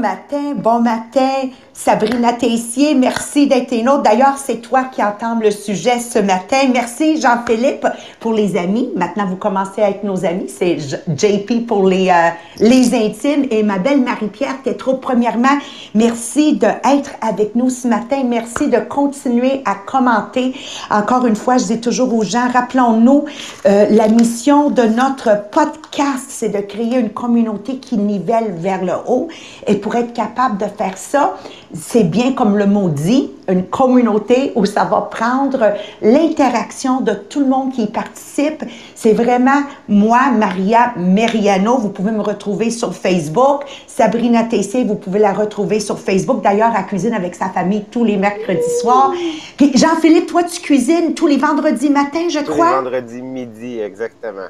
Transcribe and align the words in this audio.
Bon 0.00 0.08
matin, 0.08 0.54
bon 0.54 0.80
matin, 0.80 1.50
Sabrina 1.82 2.34
Tessier, 2.34 2.94
merci 2.94 3.46
d'être 3.46 3.72
une 3.72 3.88
autre. 3.88 4.02
D'ailleurs, 4.02 4.36
c'est 4.36 4.58
toi 4.58 4.84
qui 4.92 5.02
entends 5.02 5.40
le 5.40 5.50
sujet 5.50 5.98
ce 5.98 6.18
matin. 6.18 6.58
Merci 6.70 7.18
Jean-Philippe 7.18 7.86
pour 8.20 8.34
les 8.34 8.58
amis. 8.58 8.90
Maintenant, 8.94 9.24
vous 9.24 9.36
commencez 9.36 9.80
à 9.80 9.88
être 9.88 10.04
nos 10.04 10.26
amis. 10.26 10.50
C'est 10.54 10.76
JP 10.78 11.66
pour 11.66 11.88
les, 11.88 12.10
euh, 12.10 12.28
les 12.58 12.94
intimes 12.94 13.46
et 13.50 13.62
ma 13.62 13.78
belle 13.78 14.02
Marie-Pierre 14.02 14.60
Tétrault. 14.62 14.98
Premièrement, 14.98 15.56
merci 15.94 16.54
d'être 16.54 17.12
avec 17.22 17.54
nous 17.54 17.70
ce 17.70 17.88
matin. 17.88 18.24
Merci 18.26 18.68
de 18.68 18.76
continuer 18.76 19.62
à 19.64 19.74
commenter. 19.74 20.52
Encore 20.90 21.24
une 21.24 21.36
fois, 21.36 21.56
je 21.56 21.64
dis 21.64 21.80
toujours 21.80 22.14
aux 22.14 22.24
gens, 22.24 22.50
rappelons-nous, 22.52 23.24
euh, 23.64 23.86
la 23.88 24.08
mission 24.08 24.68
de 24.68 24.82
notre 24.82 25.48
podcast, 25.50 26.26
c'est 26.28 26.50
de 26.50 26.60
créer 26.60 26.98
une 26.98 27.10
communauté 27.10 27.78
qui 27.78 27.96
nivelle 27.96 28.52
vers 28.58 28.84
le 28.84 28.92
haut. 29.08 29.28
Et 29.66 29.76
pour 29.76 29.94
être 29.94 30.12
capable 30.12 30.58
de 30.58 30.66
faire 30.66 30.98
ça, 30.98 31.38
c'est 31.80 32.04
bien 32.04 32.32
comme 32.32 32.56
le 32.56 32.66
mot 32.66 32.88
dit, 32.88 33.30
une 33.48 33.66
communauté 33.66 34.52
où 34.54 34.64
ça 34.66 34.84
va 34.84 35.08
prendre 35.10 35.74
l'interaction 36.02 37.00
de 37.00 37.12
tout 37.12 37.40
le 37.40 37.46
monde 37.46 37.72
qui 37.72 37.82
y 37.82 37.86
participe. 37.86 38.64
C'est 38.94 39.12
vraiment 39.12 39.62
moi, 39.88 40.30
Maria 40.30 40.92
Meriano. 40.96 41.78
Vous 41.78 41.88
pouvez 41.88 42.12
me 42.12 42.22
retrouver 42.22 42.70
sur 42.70 42.94
Facebook. 42.94 43.62
Sabrina 43.86 44.44
Tessier, 44.44 44.84
vous 44.84 44.94
pouvez 44.94 45.18
la 45.18 45.32
retrouver 45.32 45.80
sur 45.80 45.98
Facebook. 45.98 46.42
D'ailleurs, 46.42 46.72
elle 46.76 46.86
cuisine 46.86 47.14
avec 47.14 47.34
sa 47.34 47.48
famille 47.48 47.84
tous 47.90 48.04
les 48.04 48.16
mercredis 48.16 48.60
soirs. 48.80 49.12
Puis 49.56 49.72
Jean-Philippe, 49.74 50.26
toi, 50.26 50.44
tu 50.44 50.60
cuisines 50.60 51.14
tous 51.14 51.26
les 51.26 51.38
vendredis 51.38 51.90
matins, 51.90 52.28
je 52.28 52.40
crois? 52.40 52.78
Tous 52.78 52.84
les 52.84 52.90
vendredis 52.90 53.22
midi, 53.22 53.80
exactement 53.80 54.48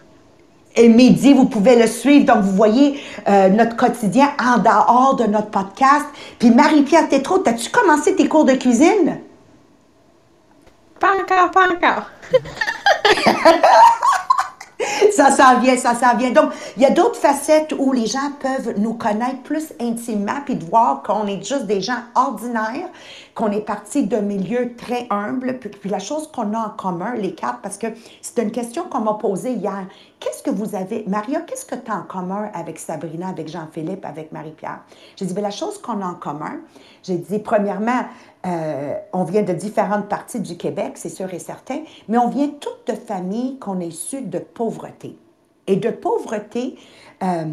et 0.76 0.88
midi, 0.88 1.32
vous 1.32 1.46
pouvez 1.46 1.76
le 1.76 1.86
suivre. 1.86 2.26
Donc, 2.26 2.44
vous 2.44 2.54
voyez 2.54 3.00
euh, 3.28 3.48
notre 3.48 3.76
quotidien 3.76 4.30
en 4.40 4.58
dehors 4.58 5.16
de 5.16 5.24
notre 5.24 5.50
podcast. 5.50 6.06
Puis, 6.38 6.50
Marie-Pierre 6.50 7.08
Tétrault, 7.08 7.42
as-tu 7.46 7.70
commencé 7.70 8.14
tes 8.14 8.28
cours 8.28 8.44
de 8.44 8.54
cuisine? 8.54 9.18
Pas 10.98 11.12
encore, 11.20 11.50
pas 11.50 11.66
encore. 11.70 12.04
ça 15.12 15.30
s'en 15.30 15.58
vient, 15.60 15.76
ça 15.76 15.94
s'en 15.94 16.16
vient. 16.16 16.30
Donc, 16.30 16.52
il 16.76 16.82
y 16.82 16.86
a 16.86 16.90
d'autres 16.90 17.18
facettes 17.18 17.74
où 17.76 17.92
les 17.92 18.06
gens 18.06 18.30
peuvent 18.38 18.74
nous 18.78 18.94
connaître 18.94 19.42
plus 19.42 19.72
intimement 19.80 20.40
puis 20.44 20.54
de 20.54 20.64
voir 20.64 21.02
qu'on 21.02 21.26
est 21.26 21.42
juste 21.42 21.66
des 21.66 21.80
gens 21.80 22.00
ordinaires, 22.14 22.88
qu'on 23.34 23.50
est 23.50 23.60
parti 23.60 24.06
d'un 24.06 24.20
milieu 24.20 24.74
très 24.76 25.06
humble. 25.10 25.58
Puis, 25.58 25.90
la 25.90 25.98
chose 25.98 26.26
qu'on 26.28 26.54
a 26.54 26.58
en 26.58 26.70
commun, 26.70 27.14
les 27.14 27.34
quatre, 27.34 27.60
parce 27.60 27.78
que 27.78 27.86
c'est 28.20 28.42
une 28.42 28.50
question 28.50 28.84
qu'on 28.84 29.00
m'a 29.00 29.14
posée 29.14 29.52
hier. 29.52 29.86
Qu'est-ce 30.18 30.42
que 30.42 30.50
vous 30.50 30.74
avez, 30.74 31.04
Maria, 31.06 31.40
qu'est-ce 31.40 31.64
que 31.64 31.74
tu 31.74 31.90
as 31.90 31.96
en 31.96 32.02
commun 32.02 32.50
avec 32.54 32.78
Sabrina, 32.78 33.28
avec 33.28 33.48
Jean-Philippe, 33.48 34.04
avec 34.04 34.32
Marie-Pierre? 34.32 34.80
J'ai 35.16 35.26
dit, 35.26 35.34
bien, 35.34 35.42
la 35.42 35.50
chose 35.50 35.78
qu'on 35.78 36.00
a 36.02 36.06
en 36.06 36.14
commun, 36.14 36.60
j'ai 37.02 37.16
dit, 37.16 37.38
premièrement, 37.38 38.04
euh, 38.46 38.94
on 39.12 39.24
vient 39.24 39.42
de 39.42 39.52
différentes 39.52 40.08
parties 40.08 40.40
du 40.40 40.56
Québec, 40.56 40.92
c'est 40.94 41.08
sûr 41.08 41.32
et 41.32 41.38
certain, 41.38 41.80
mais 42.08 42.18
on 42.18 42.28
vient 42.28 42.48
toutes 42.48 42.86
de 42.86 42.94
familles 42.94 43.58
qu'on 43.58 43.80
est 43.80 43.88
issues 43.88 44.22
de 44.22 44.38
pauvreté. 44.38 45.16
Et 45.66 45.76
de 45.76 45.90
pauvreté 45.90 46.76
euh, 47.22 47.44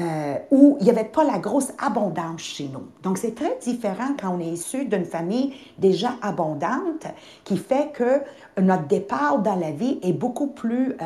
euh, 0.00 0.36
où 0.50 0.76
il 0.80 0.84
n'y 0.84 0.90
avait 0.90 1.04
pas 1.04 1.24
la 1.24 1.38
grosse 1.38 1.72
abondance 1.78 2.42
chez 2.42 2.68
nous. 2.72 2.86
Donc, 3.02 3.18
c'est 3.18 3.34
très 3.34 3.58
différent 3.60 4.14
quand 4.20 4.36
on 4.36 4.40
est 4.40 4.46
issu 4.46 4.84
d'une 4.84 5.04
famille 5.04 5.54
déjà 5.78 6.14
abondante, 6.22 7.06
qui 7.44 7.56
fait 7.56 7.90
que 7.92 8.22
notre 8.60 8.86
départ 8.86 9.40
dans 9.40 9.56
la 9.56 9.70
vie 9.70 9.98
est 10.02 10.12
beaucoup 10.12 10.48
plus 10.48 10.96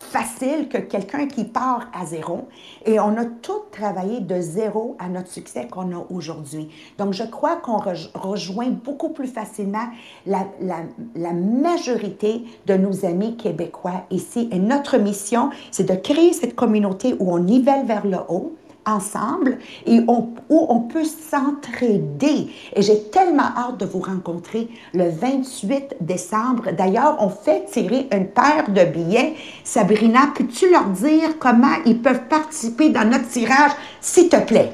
facile 0.00 0.68
que 0.68 0.78
quelqu'un 0.78 1.26
qui 1.26 1.44
part 1.44 1.88
à 1.92 2.04
zéro. 2.06 2.48
Et 2.86 2.98
on 2.98 3.16
a 3.16 3.24
tout 3.24 3.60
travaillé 3.70 4.20
de 4.20 4.40
zéro 4.40 4.96
à 4.98 5.08
notre 5.08 5.28
succès 5.28 5.68
qu'on 5.68 5.94
a 5.94 6.06
aujourd'hui. 6.10 6.68
Donc, 6.98 7.12
je 7.12 7.22
crois 7.22 7.56
qu'on 7.56 7.78
rejoint 7.78 8.70
beaucoup 8.70 9.10
plus 9.10 9.28
facilement 9.28 9.88
la, 10.26 10.46
la, 11.14 11.32
majorité 11.32 12.44
de 12.66 12.74
nos 12.74 13.04
amis 13.04 13.36
québécois 13.36 14.04
ici. 14.10 14.48
Et 14.50 14.58
notre 14.58 14.98
mission, 14.98 15.50
c'est 15.70 15.88
de 15.88 15.94
créer 15.94 16.32
cette 16.32 16.56
communauté 16.56 17.14
où 17.18 17.32
on 17.32 17.38
nivelle 17.38 17.86
vers 17.86 18.06
le 18.06 18.18
haut 18.28 18.56
ensemble 18.86 19.58
et 19.86 20.00
où 20.00 20.34
on 20.48 20.80
peut 20.80 21.04
s'entraider. 21.04 22.50
Et 22.74 22.82
j'ai 22.82 23.02
tellement 23.04 23.50
hâte 23.56 23.78
de 23.78 23.86
vous 23.86 24.00
rencontrer 24.00 24.68
le 24.94 25.08
28 25.08 25.96
décembre. 26.00 26.72
D'ailleurs, 26.72 27.16
on 27.20 27.28
fait 27.28 27.66
tirer 27.66 28.08
une 28.12 28.28
paire 28.28 28.68
de 28.68 28.84
billets. 28.84 29.34
Sabrina, 29.64 30.28
peux-tu 30.34 30.70
leur 30.70 30.86
dire 30.86 31.38
comment 31.38 31.76
ils 31.86 32.00
peuvent 32.00 32.24
participer 32.28 32.90
dans 32.90 33.08
notre 33.08 33.28
tirage, 33.28 33.72
s'il 34.00 34.28
te 34.28 34.40
plaît? 34.40 34.72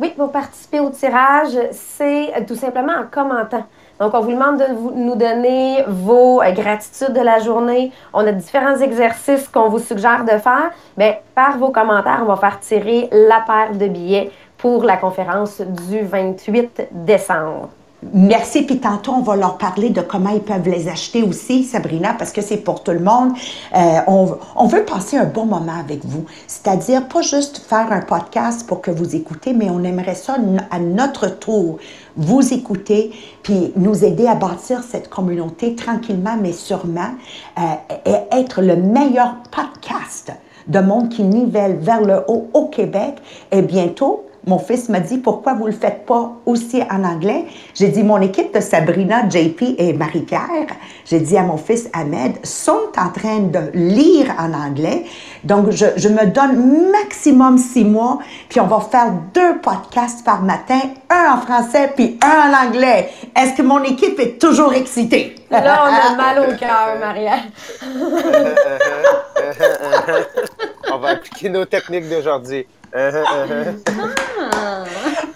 Oui, 0.00 0.12
pour 0.16 0.32
participer 0.32 0.80
au 0.80 0.90
tirage, 0.90 1.56
c'est 1.70 2.32
tout 2.46 2.56
simplement 2.56 2.94
en 2.94 3.06
commentant. 3.10 3.64
Donc, 4.00 4.12
on 4.14 4.20
vous 4.20 4.32
demande 4.32 4.58
de 4.58 4.64
nous 4.96 5.14
donner 5.14 5.84
vos 5.86 6.42
euh, 6.42 6.50
gratitudes 6.52 7.12
de 7.12 7.20
la 7.20 7.38
journée. 7.38 7.92
On 8.12 8.26
a 8.26 8.32
différents 8.32 8.76
exercices 8.76 9.48
qu'on 9.48 9.68
vous 9.68 9.78
suggère 9.78 10.24
de 10.24 10.36
faire. 10.38 10.70
Bien, 10.96 11.14
par 11.34 11.58
vos 11.58 11.70
commentaires, 11.70 12.20
on 12.22 12.26
va 12.26 12.36
faire 12.36 12.58
tirer 12.60 13.08
la 13.12 13.44
paire 13.46 13.76
de 13.76 13.86
billets 13.86 14.32
pour 14.58 14.84
la 14.84 14.96
conférence 14.96 15.60
du 15.60 16.00
28 16.00 16.88
décembre. 16.90 17.68
Merci. 18.12 18.62
Puis 18.62 18.78
tantôt, 18.78 19.12
on 19.12 19.22
va 19.22 19.36
leur 19.36 19.56
parler 19.56 19.90
de 19.90 20.00
comment 20.00 20.30
ils 20.30 20.42
peuvent 20.42 20.68
les 20.68 20.88
acheter 20.88 21.22
aussi, 21.22 21.64
Sabrina, 21.64 22.14
parce 22.18 22.32
que 22.32 22.42
c'est 22.42 22.58
pour 22.58 22.82
tout 22.82 22.90
le 22.90 23.00
monde. 23.00 23.32
Euh, 23.74 24.00
on, 24.06 24.36
on, 24.56 24.66
veut 24.66 24.84
passer 24.84 25.16
un 25.16 25.24
bon 25.24 25.46
moment 25.46 25.78
avec 25.78 26.04
vous. 26.04 26.24
C'est-à-dire, 26.46 27.08
pas 27.08 27.22
juste 27.22 27.58
faire 27.58 27.90
un 27.90 28.00
podcast 28.00 28.66
pour 28.66 28.82
que 28.82 28.90
vous 28.90 29.16
écoutez, 29.16 29.54
mais 29.54 29.70
on 29.70 29.82
aimerait 29.84 30.14
ça 30.14 30.36
à 30.70 30.78
notre 30.78 31.28
tour 31.28 31.78
vous 32.16 32.52
écouter, 32.52 33.12
puis 33.42 33.72
nous 33.76 34.04
aider 34.04 34.26
à 34.26 34.34
bâtir 34.34 34.82
cette 34.82 35.08
communauté 35.08 35.74
tranquillement, 35.74 36.36
mais 36.40 36.52
sûrement, 36.52 37.10
euh, 37.58 37.62
et 38.06 38.36
être 38.36 38.62
le 38.62 38.76
meilleur 38.76 39.36
podcast 39.50 40.32
de 40.66 40.80
monde 40.80 41.08
qui 41.08 41.22
nivelle 41.22 41.76
vers 41.76 42.00
le 42.00 42.22
haut 42.28 42.48
au 42.54 42.68
Québec. 42.68 43.16
Et 43.52 43.62
bientôt, 43.62 44.24
mon 44.46 44.58
fils 44.58 44.88
m'a 44.88 45.00
dit 45.00 45.18
pourquoi 45.18 45.54
vous 45.54 45.66
ne 45.66 45.70
le 45.70 45.76
faites 45.76 46.06
pas 46.06 46.32
aussi 46.46 46.82
en 46.90 47.04
anglais? 47.04 47.44
J'ai 47.74 47.88
dit 47.88 48.02
mon 48.02 48.20
équipe 48.20 48.54
de 48.54 48.60
Sabrina, 48.60 49.28
JP 49.28 49.62
et 49.78 49.92
Marie-Pierre, 49.92 50.66
j'ai 51.06 51.20
dit 51.20 51.36
à 51.36 51.42
mon 51.42 51.56
fils 51.56 51.88
Ahmed, 51.92 52.44
sont 52.44 52.92
en 52.96 53.08
train 53.08 53.40
de 53.40 53.70
lire 53.74 54.32
en 54.38 54.52
anglais. 54.52 55.04
Donc, 55.44 55.70
je, 55.70 55.86
je, 55.96 56.08
me 56.08 56.26
donne 56.26 56.90
maximum 56.90 57.58
six 57.58 57.84
mois, 57.84 58.18
puis 58.48 58.60
on 58.60 58.66
va 58.66 58.80
faire 58.80 59.12
deux 59.32 59.58
podcasts 59.58 60.24
par 60.24 60.42
matin, 60.42 60.80
un 61.10 61.34
en 61.34 61.40
français 61.40 61.92
puis 61.94 62.18
un 62.22 62.50
en 62.50 62.68
anglais. 62.68 63.10
Est-ce 63.36 63.56
que 63.56 63.62
mon 63.62 63.82
équipe 63.82 64.18
est 64.20 64.40
toujours 64.40 64.72
excitée? 64.74 65.34
Là, 65.50 65.84
on 65.84 66.12
a 66.12 66.16
mal 66.22 66.38
au 66.40 66.56
cœur, 66.56 66.98
Maria. 66.98 67.36
on 70.92 70.98
va 70.98 71.08
appliquer 71.08 71.48
nos 71.48 71.64
techniques 71.64 72.08
d'aujourd'hui. 72.08 72.66
Ah, 72.94 74.84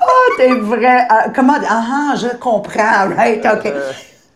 oh, 0.01 0.33
t'es 0.37 0.55
vrai. 0.55 1.07
Ah, 1.09 1.27
comment. 1.35 1.57
Ah, 1.69 2.13
ah, 2.13 2.15
je 2.17 2.37
comprends. 2.37 3.09
Right, 3.17 3.45
OK. 3.45 3.73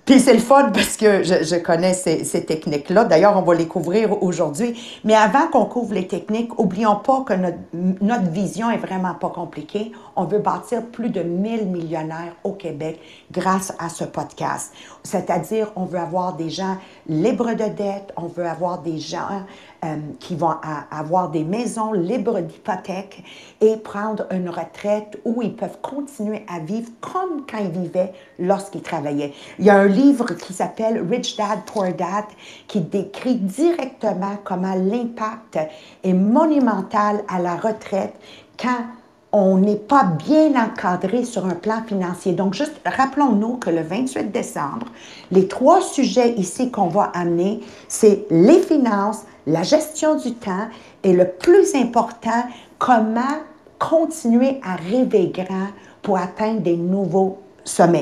Puis 0.04 0.18
c'est 0.18 0.32
le 0.32 0.40
fun 0.40 0.70
parce 0.74 0.96
que 0.96 1.22
je, 1.22 1.44
je 1.44 1.56
connais 1.56 1.94
ces, 1.94 2.24
ces 2.24 2.44
techniques-là. 2.44 3.04
D'ailleurs, 3.04 3.36
on 3.36 3.42
va 3.42 3.54
les 3.54 3.68
couvrir 3.68 4.20
aujourd'hui. 4.20 4.76
Mais 5.04 5.14
avant 5.14 5.46
qu'on 5.46 5.64
couvre 5.64 5.94
les 5.94 6.08
techniques, 6.08 6.58
oublions 6.58 6.96
pas 6.96 7.20
que 7.20 7.34
notre, 7.34 7.58
notre 7.72 8.28
vision 8.28 8.68
est 8.68 8.78
vraiment 8.78 9.14
pas 9.14 9.28
compliquée. 9.28 9.92
On 10.16 10.24
veut 10.24 10.40
bâtir 10.40 10.84
plus 10.86 11.10
de 11.10 11.22
1000 11.22 11.68
millionnaires 11.68 12.34
au 12.42 12.52
Québec 12.52 13.00
grâce 13.30 13.72
à 13.78 13.88
ce 13.88 14.02
podcast. 14.02 14.74
C'est-à-dire, 15.04 15.70
on 15.76 15.84
veut 15.84 16.00
avoir 16.00 16.32
des 16.34 16.50
gens 16.50 16.78
libres 17.06 17.52
de 17.52 17.68
dettes, 17.68 18.12
on 18.16 18.26
veut 18.26 18.46
avoir 18.46 18.80
des 18.80 18.98
gens 18.98 19.44
euh, 19.84 19.96
qui 20.20 20.36
vont 20.36 20.54
avoir 20.90 21.30
des 21.30 21.42
maisons 21.42 21.92
libres 21.92 22.40
d'hypothèques 22.40 23.24
et 23.60 23.76
prendre 23.76 24.26
une 24.30 24.48
retraite 24.48 25.18
où 25.24 25.42
ils 25.42 25.56
peuvent 25.56 25.78
continuer 25.82 26.46
à 26.48 26.60
vivre 26.60 26.88
comme 27.00 27.44
quand 27.50 27.58
ils 27.58 27.70
vivaient 27.70 28.12
lorsqu'ils 28.38 28.82
travaillaient. 28.82 29.32
Il 29.58 29.64
y 29.64 29.70
a 29.70 29.76
un 29.76 29.88
livre 29.88 30.34
qui 30.34 30.52
s'appelle 30.52 31.04
Rich 31.10 31.36
Dad, 31.36 31.64
Poor 31.66 31.92
Dad 31.92 32.26
qui 32.68 32.80
décrit 32.80 33.34
directement 33.34 34.36
comment 34.44 34.74
l'impact 34.74 35.58
est 36.04 36.12
monumental 36.12 37.24
à 37.26 37.40
la 37.40 37.56
retraite 37.56 38.14
quand 38.56 38.84
on 39.32 39.56
n'est 39.56 39.76
pas 39.76 40.04
bien 40.04 40.54
encadré 40.54 41.24
sur 41.24 41.46
un 41.46 41.54
plan 41.54 41.82
financier. 41.86 42.32
Donc, 42.32 42.54
juste 42.54 42.74
rappelons-nous 42.84 43.56
que 43.56 43.70
le 43.70 43.82
28 43.82 44.30
décembre, 44.30 44.86
les 45.30 45.48
trois 45.48 45.80
sujets 45.80 46.34
ici 46.34 46.70
qu'on 46.70 46.88
va 46.88 47.04
amener, 47.14 47.60
c'est 47.88 48.26
les 48.30 48.60
finances, 48.60 49.22
la 49.46 49.62
gestion 49.62 50.16
du 50.16 50.34
temps 50.34 50.68
et 51.02 51.14
le 51.14 51.26
plus 51.26 51.74
important, 51.74 52.44
comment 52.78 53.38
continuer 53.78 54.60
à 54.62 54.76
rêver 54.76 55.32
grand 55.34 55.68
pour 56.02 56.18
atteindre 56.18 56.60
des 56.60 56.76
nouveaux 56.76 57.38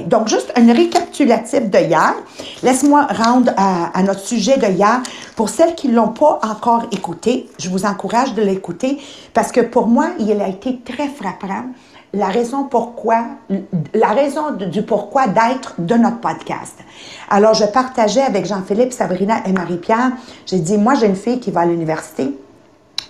Donc, 0.06 0.28
juste 0.28 0.52
un 0.56 0.72
récapitulatif 0.72 1.70
de 1.70 1.78
hier. 1.78 2.14
Laisse-moi 2.62 3.06
rendre 3.10 3.52
à, 3.56 4.02
notre 4.02 4.20
sujet 4.20 4.56
de 4.56 4.66
hier. 4.66 5.00
Pour 5.36 5.48
celles 5.48 5.74
qui 5.74 5.88
ne 5.88 5.96
l'ont 5.96 6.08
pas 6.08 6.40
encore 6.42 6.84
écouté, 6.92 7.48
je 7.58 7.68
vous 7.68 7.84
encourage 7.84 8.34
de 8.34 8.42
l'écouter 8.42 8.98
parce 9.34 9.52
que 9.52 9.60
pour 9.60 9.86
moi, 9.86 10.08
il 10.18 10.40
a 10.40 10.48
été 10.48 10.80
très 10.80 11.08
frappant 11.08 11.66
la 12.12 12.26
raison 12.26 12.64
pourquoi, 12.64 13.24
la 13.94 14.08
raison 14.08 14.50
du 14.52 14.82
pourquoi 14.82 15.28
d'être 15.28 15.74
de 15.78 15.94
notre 15.94 16.18
podcast. 16.18 16.76
Alors, 17.28 17.54
je 17.54 17.64
partageais 17.64 18.22
avec 18.22 18.46
Jean-Philippe, 18.46 18.92
Sabrina 18.92 19.46
et 19.46 19.52
Marie-Pierre. 19.52 20.12
J'ai 20.46 20.58
dit, 20.58 20.76
moi, 20.76 20.94
j'ai 20.94 21.06
une 21.06 21.16
fille 21.16 21.38
qui 21.38 21.50
va 21.50 21.60
à 21.60 21.66
l'université 21.66 22.34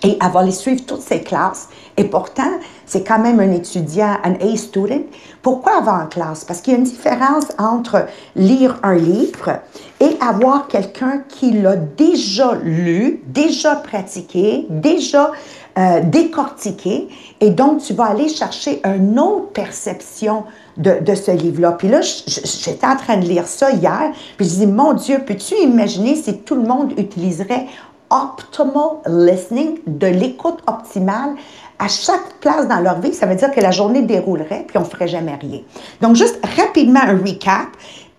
et 0.03 0.17
elle 0.21 0.31
va 0.31 0.43
les 0.43 0.51
suivre 0.51 0.85
toutes 0.85 1.01
ses 1.01 1.21
classes. 1.21 1.69
Et 1.97 2.05
pourtant, 2.05 2.51
c'est 2.85 3.03
quand 3.03 3.19
même 3.19 3.39
un 3.39 3.51
étudiant, 3.51 4.17
un 4.23 4.33
A 4.33 4.57
student. 4.57 5.03
Pourquoi 5.41 5.77
avoir 5.77 6.03
en 6.03 6.07
classe? 6.07 6.43
Parce 6.43 6.61
qu'il 6.61 6.73
y 6.73 6.75
a 6.75 6.79
une 6.79 6.85
différence 6.85 7.45
entre 7.57 8.05
lire 8.35 8.79
un 8.83 8.95
livre 8.95 9.59
et 9.99 10.17
avoir 10.19 10.67
quelqu'un 10.67 11.23
qui 11.27 11.51
l'a 11.51 11.75
déjà 11.75 12.55
lu, 12.63 13.21
déjà 13.27 13.75
pratiqué, 13.75 14.65
déjà 14.69 15.31
euh, 15.77 16.01
décortiqué. 16.03 17.07
Et 17.39 17.51
donc, 17.51 17.81
tu 17.81 17.93
vas 17.93 18.05
aller 18.05 18.27
chercher 18.27 18.81
une 18.83 19.19
autre 19.19 19.49
perception 19.53 20.43
de, 20.77 20.99
de 21.01 21.15
ce 21.15 21.31
livre-là. 21.31 21.73
Puis 21.73 21.87
là, 21.87 22.01
j'étais 22.01 22.87
en 22.87 22.95
train 22.95 23.17
de 23.17 23.25
lire 23.25 23.47
ça 23.47 23.71
hier, 23.71 24.11
puis 24.37 24.47
je 24.47 24.55
dis, 24.55 24.67
mon 24.67 24.93
Dieu, 24.93 25.19
peux-tu 25.25 25.55
imaginer 25.55 26.15
si 26.15 26.39
tout 26.39 26.55
le 26.55 26.63
monde 26.63 26.93
utiliserait 26.97 27.67
optimal 28.11 28.99
listening, 29.07 29.79
de 29.87 30.07
l'écoute 30.07 30.59
optimale 30.67 31.35
à 31.79 31.87
chaque 31.87 32.35
place 32.39 32.67
dans 32.67 32.79
leur 32.79 32.99
vie, 32.99 33.13
ça 33.13 33.25
veut 33.25 33.35
dire 33.35 33.49
que 33.51 33.59
la 33.59 33.71
journée 33.71 34.03
déroulerait 34.03 34.65
puis 34.67 34.77
on 34.77 34.81
ne 34.81 34.85
ferait 34.85 35.07
jamais 35.07 35.35
rien. 35.35 35.61
Donc, 35.99 36.15
juste 36.15 36.39
rapidement 36.57 37.01
un 37.01 37.17
recap. 37.17 37.67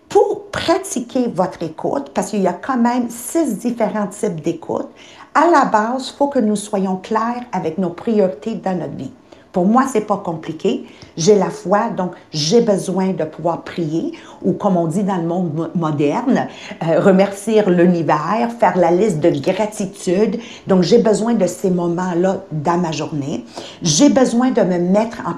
Pour 0.09 0.51
pratiquer 0.51 1.27
votre 1.33 1.63
écoute, 1.63 2.11
parce 2.13 2.29
qu'il 2.29 2.41
y 2.41 2.47
a 2.47 2.53
quand 2.53 2.77
même 2.77 3.09
six 3.09 3.57
différents 3.57 4.05
types 4.05 4.41
d'écoute, 4.41 4.89
à 5.33 5.47
la 5.47 5.65
base, 5.65 6.09
il 6.09 6.17
faut 6.17 6.27
que 6.27 6.37
nous 6.37 6.55
soyons 6.55 6.97
clairs 6.97 7.43
avec 7.51 7.79
nos 7.79 7.89
priorités 7.89 8.53
dans 8.53 8.77
notre 8.77 8.93
vie. 8.93 9.11
Pour 9.53 9.67
moi, 9.67 9.83
c'est 9.87 10.01
pas 10.01 10.17
compliqué. 10.17 10.83
J'ai 11.15 11.35
la 11.35 11.51
foi, 11.51 11.91
donc 11.95 12.13
j'ai 12.31 12.61
besoin 12.61 13.09
de 13.13 13.23
pouvoir 13.23 13.61
prier 13.61 14.13
ou, 14.41 14.53
comme 14.53 14.77
on 14.77 14.87
dit 14.87 15.03
dans 15.03 15.17
le 15.17 15.27
monde 15.27 15.69
moderne, 15.75 16.47
euh, 16.81 16.99
remercier 16.99 17.61
l'univers, 17.67 18.49
faire 18.59 18.75
la 18.75 18.89
liste 18.89 19.19
de 19.19 19.29
gratitude. 19.29 20.39
Donc, 20.65 20.81
j'ai 20.81 20.97
besoin 20.97 21.35
de 21.35 21.45
ces 21.45 21.69
moments-là 21.69 22.43
dans 22.51 22.79
ma 22.79 22.91
journée. 22.91 23.45
J'ai 23.83 24.09
besoin 24.09 24.49
de 24.49 24.61
me 24.61 24.79
mettre 24.79 25.21
en 25.27 25.35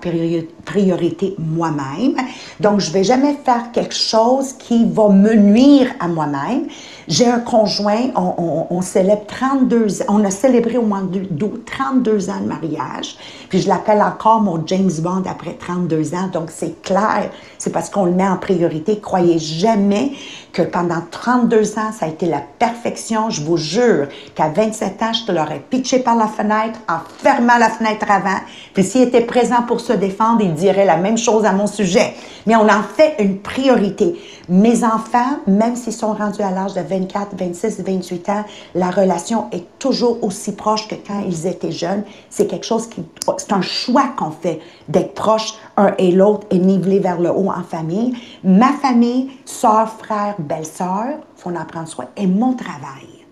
priorité 0.65 1.35
moi-même. 1.37 2.15
Donc, 2.59 2.79
je 2.79 2.91
vais 2.91 3.03
jamais 3.03 3.37
faire 3.45 3.71
quelque 3.71 3.95
chose 3.95 4.53
qui 4.53 4.85
va 4.85 5.09
me 5.09 5.33
nuire 5.35 5.87
à 5.99 6.07
moi-même. 6.07 6.67
J'ai 7.07 7.27
un 7.27 7.39
conjoint, 7.39 8.09
on, 8.15 8.81
célèbre 8.81 9.25
32 9.27 10.01
ans, 10.01 10.05
on 10.09 10.25
a 10.25 10.31
célébré 10.31 10.77
au 10.77 10.81
mois 10.81 11.03
d'août 11.03 11.61
32 11.65 12.29
ans 12.31 12.39
de 12.41 12.47
mariage, 12.47 13.15
puis 13.47 13.61
je 13.61 13.67
l'appelle 13.67 14.01
encore 14.01 14.41
mon 14.41 14.65
James 14.65 14.91
Bond 14.99 15.23
après 15.29 15.53
32 15.53 16.15
ans, 16.15 16.29
donc 16.33 16.49
c'est 16.49 16.81
clair, 16.81 17.29
c'est 17.65 17.71
parce 17.71 17.89
qu'on 17.89 18.05
le 18.05 18.11
met 18.11 18.27
en 18.27 18.37
priorité. 18.37 18.99
Croyez 18.99 19.39
jamais 19.39 20.11
que 20.53 20.61
pendant 20.61 21.01
32 21.09 21.79
ans, 21.79 21.91
ça 21.91 22.05
a 22.05 22.09
été 22.09 22.27
la 22.27 22.43
perfection. 22.59 23.31
Je 23.31 23.41
vous 23.41 23.57
jure 23.57 24.07
qu'à 24.35 24.49
27 24.49 25.01
ans, 25.01 25.13
je 25.13 25.25
te 25.25 25.31
l'aurais 25.31 25.63
pitché 25.67 25.97
par 25.97 26.15
la 26.15 26.27
fenêtre 26.27 26.79
en 26.87 26.99
fermant 27.23 27.57
la 27.57 27.69
fenêtre 27.69 28.05
avant. 28.07 28.37
Puis 28.75 28.83
s'il 28.83 29.01
était 29.01 29.21
présent 29.21 29.63
pour 29.63 29.81
se 29.81 29.93
défendre, 29.93 30.41
il 30.43 30.53
dirait 30.53 30.85
la 30.85 30.97
même 30.97 31.17
chose 31.17 31.43
à 31.43 31.53
mon 31.53 31.65
sujet. 31.65 32.13
Mais 32.45 32.55
on 32.55 32.69
en 32.69 32.83
fait 32.83 33.15
une 33.17 33.39
priorité. 33.39 34.15
Mes 34.47 34.83
enfants, 34.83 35.39
même 35.47 35.75
s'ils 35.75 35.91
sont 35.91 36.13
rendus 36.13 36.43
à 36.43 36.51
l'âge 36.51 36.75
de 36.75 36.81
24, 36.81 37.35
26, 37.35 37.81
28 37.83 38.29
ans, 38.29 38.45
la 38.75 38.91
relation 38.91 39.47
est 39.51 39.65
toujours 39.79 40.23
aussi 40.23 40.51
proche 40.51 40.87
que 40.87 40.93
quand 40.93 41.23
ils 41.27 41.47
étaient 41.47 41.71
jeunes. 41.71 42.03
C'est 42.29 42.45
quelque 42.45 42.65
chose 42.65 42.87
qui, 42.87 43.03
c'est 43.37 43.53
un 43.53 43.63
choix 43.63 44.09
qu'on 44.15 44.29
fait 44.29 44.59
d'être 44.87 45.15
proche 45.15 45.55
un 45.77 45.95
et 45.97 46.11
l'autre 46.11 46.45
et 46.51 46.59
niveler 46.59 46.99
vers 46.99 47.19
le 47.19 47.31
haut 47.31 47.49
en 47.55 47.63
famille. 47.63 48.15
Ma 48.43 48.73
famille, 48.73 49.31
soeur, 49.45 49.89
frère, 49.89 50.35
belle-sœur, 50.39 51.19
faut 51.35 51.49
en 51.49 51.65
prendre 51.65 51.87
soin, 51.87 52.05
et 52.15 52.27
mon 52.27 52.53
travail. 52.53 53.25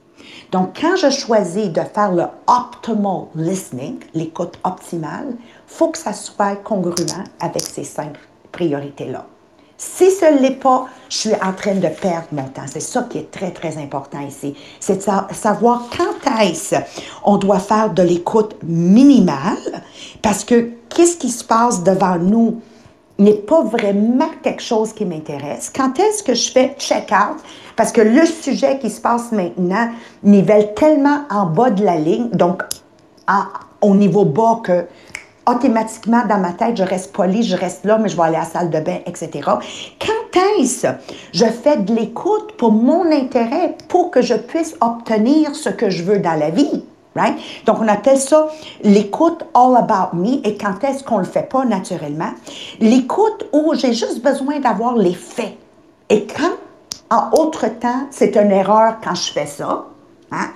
Donc, 0.51 0.79
quand 0.79 0.95
je 0.95 1.09
choisis 1.09 1.69
de 1.69 1.81
faire 1.81 2.12
le 2.12 2.25
optimal 2.47 3.25
listening, 3.36 3.97
l'écoute 4.13 4.59
optimale, 4.63 5.36
faut 5.65 5.89
que 5.89 5.97
ça 5.97 6.13
soit 6.13 6.55
congruent 6.57 6.93
avec 7.39 7.62
ces 7.62 7.83
cinq 7.83 8.13
priorités-là. 8.51 9.25
Si 9.77 10.12
ce 10.12 10.39
n'est 10.39 10.55
pas, 10.55 10.86
je 11.09 11.17
suis 11.17 11.33
en 11.33 11.51
train 11.53 11.75
de 11.75 11.88
perdre 11.88 12.27
mon 12.31 12.43
temps. 12.43 12.65
C'est 12.67 12.79
ça 12.79 13.03
qui 13.09 13.17
est 13.17 13.31
très, 13.31 13.51
très 13.51 13.77
important 13.77 14.19
ici. 14.21 14.55
C'est 14.79 14.97
de 14.97 15.33
savoir 15.33 15.83
quand 15.97 16.41
est-ce 16.41 16.75
on 17.24 17.38
doit 17.38 17.59
faire 17.59 17.91
de 17.91 18.03
l'écoute 18.03 18.55
minimale 18.63 19.83
parce 20.21 20.45
que 20.45 20.69
qu'est-ce 20.89 21.17
qui 21.17 21.29
se 21.29 21.43
passe 21.43 21.83
devant 21.83 22.17
nous 22.17 22.62
n'est 23.20 23.34
pas 23.34 23.62
vraiment 23.62 24.29
quelque 24.41 24.62
chose 24.62 24.93
qui 24.93 25.05
m'intéresse. 25.05 25.72
Quand 25.74 26.00
est-ce 26.00 26.24
que 26.24 26.34
je 26.34 26.51
fais 26.51 26.75
check-out? 26.77 27.38
Parce 27.75 27.91
que 27.91 28.01
le 28.01 28.25
sujet 28.25 28.79
qui 28.79 28.89
se 28.89 29.01
passe 29.01 29.32
maintenant 29.32 29.89
nivelle 30.24 30.74
tellement 30.74 31.22
en 31.29 31.46
bas 31.46 31.70
de 31.70 31.84
la 31.84 31.98
ligne, 31.98 32.29
donc 32.29 32.63
au 33.82 33.96
niveau 33.96 34.25
bas 34.25 34.62
que 34.63 34.86
automatiquement 35.46 36.25
dans 36.27 36.38
ma 36.38 36.53
tête, 36.53 36.77
je 36.77 36.84
reste 36.84 37.12
poli, 37.12 37.43
je 37.43 37.55
reste 37.55 37.84
là, 37.86 37.98
mais 37.98 38.10
je 38.10 38.15
vais 38.15 38.24
aller 38.24 38.38
à 38.38 38.39
la 38.39 38.46
salle 38.46 38.70
de 38.70 38.79
bain, 38.79 39.00
etc. 39.05 39.29
Quand 39.43 40.39
est-ce 40.60 40.88
je 41.34 41.46
fais 41.46 41.77
de 41.77 41.93
l'écoute 41.93 42.53
pour 42.58 42.72
mon 42.72 43.12
intérêt, 43.12 43.75
pour 43.89 44.10
que 44.10 44.22
je 44.22 44.36
puisse 44.36 44.75
obtenir 44.82 45.53
ce 45.55 45.70
que 45.70 45.89
je 45.89 46.03
veux 46.03 46.20
dans 46.20 46.39
la 46.39 46.50
vie? 46.50 46.84
Right? 47.15 47.38
Donc, 47.65 47.77
on 47.79 47.88
appelle 47.88 48.17
ça 48.17 48.48
l'écoute 48.84 49.43
all 49.53 49.75
about 49.77 50.17
me. 50.17 50.46
Et 50.48 50.58
quand 50.58 50.84
est-ce 50.84 51.03
qu'on 51.03 51.20
le 51.20 51.25
fait 51.25 51.48
pas 51.48 51.63
naturellement? 51.63 52.32
L'écoute 52.79 53.46
où 53.53 53.74
j'ai 53.75 53.93
juste 53.93 54.24
besoin 54.24 54.60
d'avoir 54.60 54.96
les 54.96 55.13
faits. 55.13 55.58
Et 56.10 56.25
quand, 56.25 56.58
en 57.15 57.29
autre 57.38 57.67
temps, 57.79 58.08
c'est 58.10 58.36
une 58.36 58.51
erreur 58.51 58.96
quand 59.03 59.13
je 59.13 59.32
fais 59.32 59.46
ça. 59.46 59.86
Hein? 60.32 60.48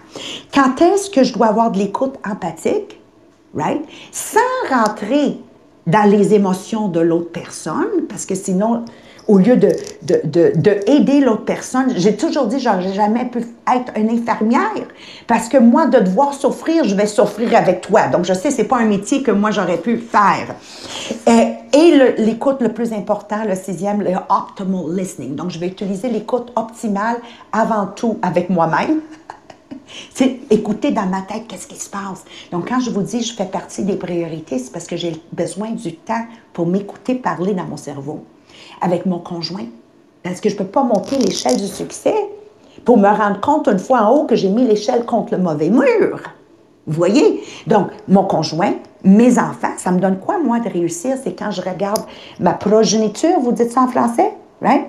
Quand 0.52 0.82
est-ce 0.82 1.12
que 1.12 1.24
je 1.24 1.34
dois 1.34 1.48
avoir 1.48 1.70
de 1.70 1.78
l'écoute 1.78 2.16
empathique? 2.28 3.00
Right? 3.54 3.86
Sans 4.12 4.40
rentrer 4.70 5.40
dans 5.86 6.10
les 6.10 6.34
émotions 6.34 6.88
de 6.88 7.00
l'autre 7.00 7.32
personne, 7.32 8.08
parce 8.10 8.26
que 8.26 8.36
sinon, 8.36 8.84
au 9.28 9.38
lieu 9.38 9.58
de, 9.58 9.72
de, 10.04 10.52
de, 10.56 10.90
aider 10.90 11.20
l'autre 11.20 11.44
personne, 11.44 11.94
j'ai 11.98 12.16
toujours 12.16 12.48
dit, 12.48 12.60
j'ai 12.60 12.94
jamais 12.94 13.26
pu 13.26 13.40
être 13.40 13.92
une 13.98 14.10
infirmière 14.10 14.88
parce 15.28 15.50
que 15.50 15.58
moi, 15.58 15.86
de 15.86 16.00
devoir 16.00 16.34
souffrir, 16.34 16.86
je 16.86 16.96
vais 16.96 17.08
souffrir 17.08 17.56
avec 17.56 17.82
toi. 17.82 18.08
Donc, 18.08 18.24
je 18.24 18.34
sais, 18.34 18.52
c'est 18.52 18.64
pas 18.64 18.78
un 18.78 18.86
métier 18.86 19.24
que 19.24 19.32
moi, 19.32 19.52
j'aurais 19.52 19.78
pu 19.78 19.98
faire. 19.98 20.56
Et, 21.28 21.78
et 21.78 22.22
l'écoute 22.22 22.62
le, 22.62 22.70
plus 22.70 22.94
important, 22.94 23.44
le 23.46 23.56
sixième, 23.56 24.02
le 24.02 24.12
optimal 24.30 24.96
listening. 24.96 25.36
Donc, 25.36 25.52
je 25.52 25.60
vais 25.60 25.68
utiliser 25.68 26.10
l'écoute 26.10 26.54
optimale 26.56 27.18
avant 27.52 27.88
tout 27.88 28.18
avec 28.22 28.50
moi-même. 28.50 29.02
C'est 30.14 30.40
écouter 30.50 30.92
dans 30.92 31.06
ma 31.06 31.22
tête 31.22 31.44
qu'est-ce 31.48 31.68
qui 31.68 31.80
se 31.80 31.90
passe. 31.90 32.24
Donc, 32.52 32.70
quand 32.70 32.80
je 32.80 32.92
vous 32.92 33.02
dis 33.02 33.22
je 33.22 33.34
fais 33.34 33.46
partie 33.46 33.84
des 33.84 33.96
priorités, 33.96 34.60
c'est 34.60 34.72
parce 34.72 34.86
que 34.86 34.98
j'ai 34.98 35.22
besoin 35.32 35.72
du 35.72 35.96
temps 35.96 36.26
pour 36.52 36.66
m'écouter 36.66 37.16
parler 37.16 37.54
dans 37.54 37.64
mon 37.64 37.78
cerveau 37.78 38.26
avec 38.82 39.06
mon 39.06 39.20
conjoint. 39.20 39.66
Parce 40.24 40.42
que 40.42 40.50
je 40.50 40.56
ne 40.56 40.60
peux 40.60 40.66
pas 40.66 40.84
monter 40.84 41.18
l'échelle 41.18 41.58
du 41.58 41.68
succès 41.68 42.16
pour 42.86 42.98
me 42.98 43.08
rendre 43.08 43.40
compte 43.40 43.68
une 43.68 43.80
fois 43.80 44.02
en 44.02 44.12
haut 44.12 44.26
que 44.26 44.36
j'ai 44.36 44.50
mis 44.50 44.66
l'échelle 44.66 45.06
contre 45.06 45.36
le 45.36 45.42
mauvais 45.42 45.70
mur. 45.70 46.20
Vous 46.86 46.94
voyez? 46.94 47.44
Donc, 47.66 47.88
mon 48.08 48.24
conjoint, 48.24 48.74
mes 49.04 49.40
enfants, 49.40 49.74
ça 49.78 49.92
me 49.92 50.00
donne 50.00 50.20
quoi, 50.20 50.40
moi, 50.40 50.60
de 50.60 50.70
réussir? 50.70 51.18
C'est 51.22 51.38
quand 51.38 51.52
je 51.52 51.62
regarde 51.62 52.02
ma 52.40 52.54
progéniture, 52.54 53.40
vous 53.42 53.52
dites 53.52 53.72
ça 53.72 53.82
en 53.82 53.88
français? 53.88 54.32
Right? 54.62 54.88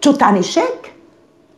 Tout 0.00 0.22
en 0.22 0.34
échec. 0.34 0.94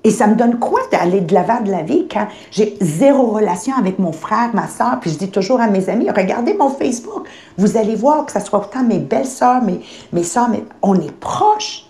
Et 0.07 0.11
ça 0.11 0.27
me 0.27 0.35
donne 0.35 0.59
quoi 0.59 0.81
d'aller 0.93 1.23
de 1.23 1.33
l'avant 1.33 1.63
de 1.63 1.71
la 1.71 1.83
vie 1.83 2.07
quand 2.11 2.29
j'ai 2.51 2.77
zéro 2.81 3.29
relation 3.29 3.75
avec 3.75 3.99
mon 3.99 4.13
frère, 4.13 4.51
ma 4.53 4.69
soeur, 4.69 5.01
puis 5.01 5.11
je 5.11 5.17
dis 5.17 5.31
toujours 5.31 5.63
à 5.63 5.67
mes 5.67 5.89
amis, 5.89 6.11
regardez 6.11 6.53
mon 6.53 6.69
Facebook, 6.69 7.27
vous 7.57 7.79
allez 7.79 7.97
voir 7.97 8.27
que 8.27 8.33
ce 8.33 8.41
soit 8.41 8.59
autant 8.59 8.85
mes 8.85 8.99
belles-sœurs, 8.99 9.63
mes, 9.63 9.81
mes 10.13 10.23
soeurs, 10.23 10.51
mais 10.51 10.63
on 10.83 10.95
est 10.95 11.13
proches. 11.13 11.87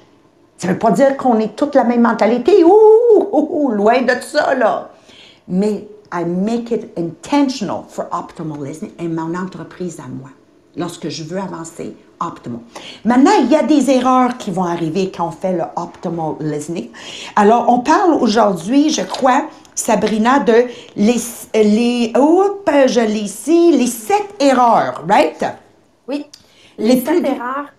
Ça 0.59 0.69
ne 0.69 0.75
veut 0.75 0.79
pas 0.79 0.93
dire 0.93 1.17
qu'on 1.17 1.41
est 1.41 1.57
toute 1.57 1.75
la 1.75 1.83
même 1.83 2.03
mentalité, 2.03 2.65
ouh, 2.65 3.71
loin 3.71 4.03
de 4.03 4.15
ça, 4.21 4.55
là. 4.55 4.91
Mais 5.49 5.89
I 6.13 6.25
make 6.25 6.71
it 6.71 6.97
intentional 6.97 7.83
for 7.89 8.07
optimalism 8.13 8.87
et 9.01 9.09
mon 9.09 9.35
entreprise 9.35 9.99
à 9.99 10.09
moi, 10.09 10.31
lorsque 10.77 11.09
je 11.09 11.25
veux 11.25 11.39
avancer 11.39 11.97
optimal. 12.21 12.61
Maintenant, 13.05 13.33
il 13.41 13.51
y 13.51 13.57
a 13.57 13.63
des 13.63 13.91
erreurs 13.91 14.37
qui 14.39 14.51
vont 14.51 14.65
arriver 14.65 15.11
quand 15.15 15.29
on 15.29 15.31
fait 15.31 15.53
le 15.53 15.65
optimal 15.77 16.35
listening. 16.41 16.91
Alors, 17.37 17.69
on 17.69 17.81
parle 17.81 18.15
aujourd'hui, 18.15 18.91
je 18.91 19.03
crois, 19.03 19.45
Sabrina, 19.75 20.39
de 20.39 20.67
les, 20.97 21.17
les, 21.55 22.13
oups, 22.17 22.87
je 22.87 23.01
l'ai 23.01 23.21
ici, 23.21 23.73
les 23.73 23.87
sept 23.87 24.35
erreurs, 24.41 25.05
right? 25.09 25.45
Oui. 26.07 26.27
Les, 26.79 27.01
sept 27.01 27.25
erreurs. 27.25 27.73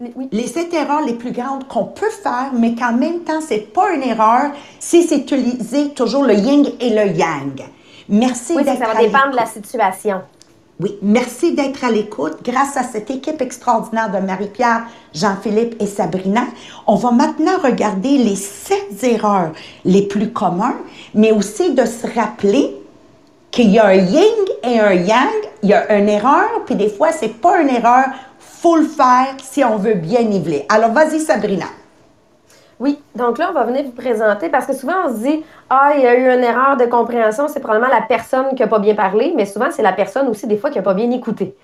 Oui. 0.00 0.28
Les 0.32 0.46
sept 0.46 0.72
erreurs 0.72 1.02
les 1.02 1.14
plus 1.14 1.32
grandes 1.32 1.66
qu'on 1.68 1.84
peut 1.84 2.10
faire, 2.10 2.50
mais 2.54 2.74
qu'en 2.74 2.92
même 2.92 3.20
temps, 3.20 3.40
c'est 3.40 3.72
pas 3.72 3.92
une 3.92 4.02
erreur 4.02 4.52
si 4.78 5.02
c'est 5.02 5.18
utiliser 5.18 5.90
toujours 5.90 6.24
le 6.24 6.34
yin 6.34 6.66
et 6.80 6.90
le 6.90 7.12
yang. 7.12 7.62
Merci 8.08 8.54
oui, 8.56 8.64
ça 8.64 8.74
va 8.74 8.94
dépendre 8.94 9.30
de 9.32 9.36
la 9.36 9.46
situation. 9.46 10.22
Oui, 10.82 10.96
merci 11.02 11.54
d'être 11.54 11.84
à 11.84 11.90
l'écoute. 11.90 12.38
Grâce 12.42 12.74
à 12.78 12.82
cette 12.82 13.10
équipe 13.10 13.42
extraordinaire 13.42 14.10
de 14.10 14.16
Marie-Pierre, 14.16 14.86
Jean-Philippe 15.12 15.76
et 15.78 15.84
Sabrina, 15.84 16.44
on 16.86 16.94
va 16.94 17.10
maintenant 17.10 17.58
regarder 17.62 18.16
les 18.16 18.34
sept 18.34 19.04
erreurs 19.04 19.52
les 19.84 20.00
plus 20.08 20.32
communs, 20.32 20.76
mais 21.12 21.32
aussi 21.32 21.74
de 21.74 21.84
se 21.84 22.06
rappeler 22.06 22.74
qu'il 23.50 23.68
y 23.68 23.78
a 23.78 23.88
un 23.88 23.94
yin 23.94 24.22
et 24.64 24.80
un 24.80 24.94
yang, 24.94 25.28
il 25.62 25.68
y 25.68 25.74
a 25.74 25.98
une 25.98 26.08
erreur, 26.08 26.48
puis 26.64 26.76
des 26.76 26.88
fois, 26.88 27.12
c'est 27.12 27.40
pas 27.42 27.60
une 27.60 27.68
erreur, 27.68 28.06
faut 28.38 28.76
le 28.76 28.86
faire 28.86 29.34
si 29.42 29.62
on 29.62 29.76
veut 29.76 29.94
bien 29.94 30.22
niveler. 30.22 30.64
Alors, 30.70 30.92
vas-y, 30.92 31.20
Sabrina. 31.20 31.66
Oui, 32.80 32.98
donc 33.14 33.36
là, 33.36 33.48
on 33.50 33.52
va 33.52 33.64
venir 33.64 33.84
vous 33.84 33.92
présenter 33.92 34.48
parce 34.48 34.66
que 34.66 34.72
souvent, 34.72 34.94
on 35.04 35.08
se 35.10 35.22
dit 35.22 35.44
Ah, 35.68 35.92
il 35.94 36.02
y 36.02 36.06
a 36.06 36.14
eu 36.14 36.34
une 36.34 36.42
erreur 36.42 36.78
de 36.78 36.86
compréhension, 36.86 37.46
c'est 37.46 37.60
probablement 37.60 37.92
la 37.92 38.00
personne 38.00 38.54
qui 38.54 38.62
n'a 38.62 38.68
pas 38.68 38.78
bien 38.78 38.94
parlé, 38.94 39.34
mais 39.36 39.44
souvent, 39.44 39.70
c'est 39.70 39.82
la 39.82 39.92
personne 39.92 40.28
aussi, 40.28 40.46
des 40.46 40.56
fois, 40.56 40.70
qui 40.70 40.78
n'a 40.78 40.82
pas 40.82 40.94
bien 40.94 41.10
écouté. 41.10 41.54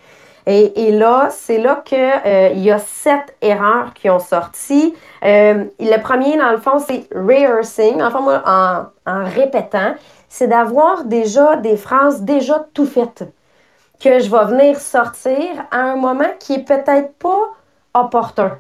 Et, 0.49 0.93
là, 0.93 1.29
c'est 1.31 1.59
là 1.59 1.83
qu'il 1.85 1.99
euh, 1.99 2.51
y 2.55 2.71
a 2.71 2.79
sept 2.79 3.35
erreurs 3.43 3.95
qui 3.95 4.09
ont 4.09 4.21
sorti. 4.21 4.95
Euh, 5.25 5.65
le 5.81 6.01
premier, 6.01 6.37
dans 6.37 6.53
le 6.53 6.59
fond, 6.59 6.79
c'est 6.79 7.09
rehearsing, 7.13 8.01
enfin, 8.01 8.21
moi, 8.21 8.43
en, 8.47 8.85
en 9.11 9.25
répétant, 9.25 9.97
c'est 10.29 10.47
d'avoir 10.47 11.05
déjà 11.05 11.57
des 11.57 11.77
phrases 11.77 12.23
déjà 12.23 12.65
tout 12.75 12.87
faites 12.87 13.25
que 13.99 14.21
je 14.21 14.31
vais 14.31 14.45
venir 14.45 14.79
sortir 14.79 15.49
à 15.71 15.79
un 15.79 15.97
moment 15.97 16.31
qui 16.39 16.55
est 16.55 16.65
peut-être 16.65 17.15
pas 17.15 17.55
opportun. 17.95 18.59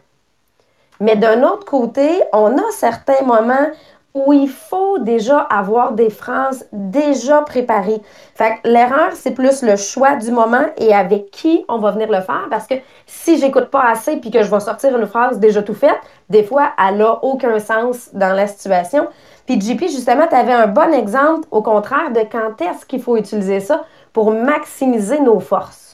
Mais 1.00 1.17
d'un 1.17 1.43
autre 1.43 1.65
côté, 1.65 2.09
on 2.33 2.57
a 2.57 2.71
certains 2.71 3.23
moments 3.25 3.71
où 4.17 4.33
il 4.33 4.49
faut 4.49 4.99
déjà 4.99 5.41
avoir 5.41 5.93
des 5.93 6.09
phrases 6.09 6.67
déjà 6.73 7.43
préparées. 7.43 8.00
Fait 8.35 8.59
que 8.62 8.69
l'erreur, 8.69 9.12
c'est 9.12 9.33
plus 9.33 9.62
le 9.62 9.76
choix 9.76 10.17
du 10.17 10.31
moment 10.31 10.65
et 10.79 10.95
avec 10.95 11.31
qui 11.31 11.67
on 11.69 11.79
va 11.79 11.91
venir 11.91 12.11
le 12.11 12.23
faire 12.23 12.47
parce 12.49 12.67
que 12.67 12.75
si 13.05 13.38
j'écoute 13.38 13.67
pas 13.67 13.91
assez 13.91 14.17
puis 14.17 14.31
que 14.31 14.43
je 14.43 14.50
vais 14.50 14.61
sortir 14.61 14.99
une 14.99 15.07
phrase 15.07 15.38
déjà 15.38 15.62
tout 15.62 15.75
faite, 15.75 16.00
des 16.31 16.45
fois, 16.45 16.73
elle 16.83 16.97
n'a 16.97 17.23
aucun 17.23 17.59
sens 17.59 18.09
dans 18.15 18.35
la 18.35 18.47
situation. 18.47 19.07
Puis 19.45 19.61
JP, 19.61 19.83
justement, 19.83 20.26
tu 20.26 20.35
avais 20.35 20.55
un 20.55 20.67
bon 20.67 20.95
exemple 20.95 21.47
au 21.50 21.62
contraire 21.62 22.11
de 22.11 22.21
quand 22.21 22.59
est-ce 22.62 22.87
qu'il 22.87 23.03
faut 23.03 23.19
utiliser 23.19 23.61
ça 23.61 23.85
pour 24.15 24.33
maximiser 24.33 25.21
nos 25.21 25.41
forces. 25.41 25.87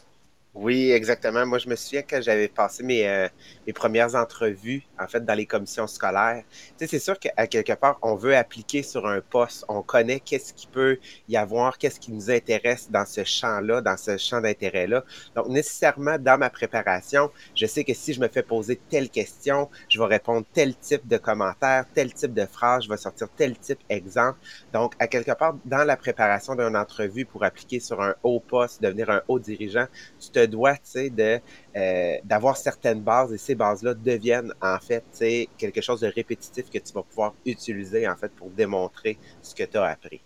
Oui, 0.55 0.93
exactement. 0.93 1.47
Moi, 1.47 1.59
je 1.59 1.69
me 1.69 1.77
souviens 1.77 2.03
quand 2.09 2.21
j'avais 2.21 2.49
passé 2.49 2.83
mes, 2.83 3.09
euh, 3.09 3.27
mes 3.67 3.73
premières 3.73 4.15
entrevues, 4.15 4.83
en 5.03 5.09
fait, 5.09 5.25
dans 5.25 5.35
les 5.35 5.47
commissions 5.47 5.87
scolaires. 5.87 6.45
Tu 6.51 6.73
sais, 6.79 6.87
c'est 6.87 6.99
sûr 6.99 7.19
qu'à 7.19 7.47
quelque 7.47 7.73
part, 7.75 7.99
on 8.03 8.15
veut 8.15 8.37
appliquer 8.37 8.83
sur 8.83 9.07
un 9.07 9.21
poste. 9.21 9.65
On 9.69 9.83
connaît 9.83 10.21
qu'est-ce 10.21 10.53
qui 10.55 10.67
peut 10.67 10.99
y 11.29 11.37
avoir, 11.37 11.79
qu'est-ce 11.79 12.01
qui 12.01 12.13
nous 12.13 12.31
intéresse 12.31 12.91
dans 12.91 13.05
ce 13.05 13.25
champ-là, 13.25 13.81
dans 13.81 13.97
ce 13.97 14.17
champ 14.17 14.41
d'intérêt-là. 14.41 15.05
Donc, 15.35 15.49
nécessairement, 15.49 16.19
dans 16.19 16.39
ma 16.39 16.51
préparation, 16.51 17.31
je 17.55 17.67
sais 17.67 17.85
que 17.85 17.95
si 17.95 18.13
je 18.13 18.21
me 18.21 18.29
fais 18.29 18.43
poser 18.43 18.81
telle 18.89 19.11
question, 19.11 19.69
je 19.89 19.99
vais 19.99 20.07
répondre 20.07 20.47
tel 20.53 20.75
type 20.77 21.07
de 21.07 21.17
commentaire, 21.17 21.87
tel 21.95 22.13
type 22.13 22.35
de 22.35 22.47
phrase, 22.47 22.85
je 22.85 22.89
vais 22.89 22.97
sortir 22.97 23.29
tel 23.37 23.57
type 23.59 23.79
d'exemple. 23.89 24.39
Donc, 24.73 24.95
à 24.99 25.07
quelque 25.07 25.33
part, 25.33 25.57
dans 25.65 25.85
la 25.85 25.97
préparation 25.97 26.55
d'une 26.55 26.77
entrevue 26.77 27.25
pour 27.25 27.45
appliquer 27.45 27.81
sur 27.81 28.01
un 28.03 28.15
haut 28.23 28.41
poste, 28.41 28.83
devenir 28.83 29.11
un 29.11 29.23
haut 29.29 29.39
dirigeant, 29.39 29.87
tu 30.21 30.31
te 30.31 30.45
doit, 30.47 30.75
tu 30.75 30.81
sais, 30.85 31.11
de, 31.11 31.41
euh, 31.77 32.17
d'avoir 32.25 32.57
certaines 32.57 33.01
bases 33.01 33.33
et 33.33 33.39
ces 33.39 33.55
bases-là 33.55 33.95
deviennent, 33.95 34.53
en 34.61 34.79
fait, 34.79 34.92
sais, 35.13 35.49
quelque 35.59 35.81
chose 35.81 36.01
de 36.01 36.13
répétitif 36.15 36.71
que 36.71 36.79
tu 36.79 36.93
vas 36.93 37.03
pouvoir 37.03 37.35
utiliser, 37.47 38.09
en 38.09 38.17
fait, 38.17 38.31
pour 38.35 38.51
démontrer 38.51 39.19
ce 39.43 39.55
que 39.55 39.65
tu 39.65 39.77
as 39.77 39.85
appris. 39.85 40.21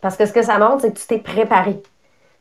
Parce 0.00 0.16
que 0.16 0.26
ce 0.26 0.32
que 0.32 0.42
ça 0.42 0.58
montre, 0.58 0.82
c'est 0.82 0.92
que 0.92 0.98
tu 0.98 1.06
t'es 1.06 1.18
préparé. 1.18 1.82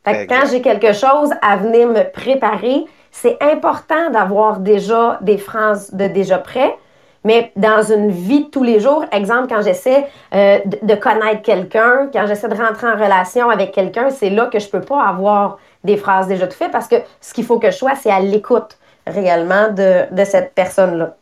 Fait 0.06 0.26
que 0.26 0.34
quand 0.34 0.48
j'ai 0.50 0.62
quelque 0.62 0.94
chose 0.94 1.32
à 1.42 1.58
venir 1.58 1.88
me 1.88 2.10
préparer, 2.12 2.86
c'est 3.12 3.38
important 3.42 4.10
d'avoir 4.12 4.60
déjà 4.60 5.18
des 5.22 5.38
phrases 5.38 5.94
de 5.94 6.08
déjà 6.08 6.38
prêt. 6.38 6.76
Mais 7.24 7.52
dans 7.58 7.82
une 7.82 8.10
vie 8.10 8.46
de 8.46 8.50
tous 8.50 8.64
les 8.64 8.80
jours, 8.80 9.04
exemple, 9.12 9.48
quand 9.50 9.62
j'essaie 9.62 10.08
euh, 10.34 10.60
de, 10.66 10.78
de, 10.82 10.96
connaître 10.96 11.42
quelqu'un, 11.42 12.10
quand 12.14 12.26
j'essaie 12.26 12.48
de 12.48 12.56
rentrer 12.56 12.88
en 12.88 12.94
relation 12.94 13.50
avec 13.50 13.72
quelqu'un, 13.72 14.12
c'est 14.12 14.30
là 14.30 14.46
que 14.46 14.60
je 14.60 14.68
ne 14.68 14.72
peux 14.72 14.82
pas 14.82 15.04
avoir 15.04 15.58
des 15.84 15.98
phrases 15.98 16.28
déjà 16.28 16.48
tout 16.48 16.56
faites 16.56 16.72
parce 16.72 16.88
que 16.88 16.96
ce 17.20 17.34
qu'il 17.34 17.44
faut 17.44 17.60
que 17.60 17.70
je 17.70 17.76
sois, 17.76 17.96
c'est 17.96 18.12
à 18.12 18.20
l'écoute 18.20 18.78
réellement 19.10 19.70
de, 19.70 20.24
cette 20.24 20.54
personne-là. 20.54 21.16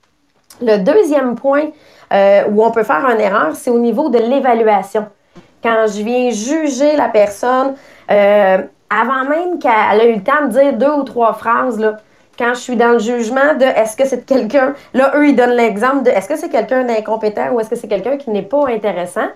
Le 0.62 0.77
deuxième 0.77 1.36
point 1.36 1.70
euh, 2.13 2.44
où 2.50 2.63
on 2.63 2.72
peut 2.72 2.84
faire 2.84 3.06
une 3.10 3.20
erreur, 3.20 3.56
c'est 3.56 3.70
au 3.70 3.80
niveau 3.80 4.10
de 4.10 4.20
l'évaluation. 4.20 5.08
Quand 5.63 5.86
je 5.88 6.04
viens 6.04 6.30
juger 6.30 6.96
la 6.96 7.10
personne, 7.10 7.75
euh, 8.12 8.58
avant 8.89 9.27
même 9.27 9.60
qu'elle 9.60 10.01
ait 10.01 10.12
eu 10.12 10.15
le 10.15 10.24
temps 10.24 10.46
de 10.46 10.50
dire 10.50 10.74
deux 10.74 10.92
ou 10.92 11.04
trois 11.04 11.34
phrases, 11.34 11.80
là, 11.80 11.98
quand 12.38 12.54
je 12.54 12.60
suis 12.60 12.75
dans 12.75 12.92
le 12.92 13.00
jugement 13.00 13.56
de 13.56 13.63
est-ce 13.63 13.96
que 13.96 14.06
c'est 14.06 14.25
quelqu'un, 14.25 14.74
là, 14.94 15.13
eux, 15.15 15.30
ils 15.30 15.36
donnent 15.36 15.56
l'exemple 15.56 16.04
de 16.04 16.10
est-ce 16.10 16.27
que 16.27 16.36
c'est 16.36 16.50
quelqu'un 16.50 16.84
d'incompétent 16.84 17.51
ou 17.54 17.60
est-ce 17.60 17.70
que 17.70 17.75
c'est 17.75 17.88
quelqu'un 17.88 18.18
qui 18.18 18.30
n'est 18.30 18.44
pas 18.44 18.68
intéressant. 18.68 19.27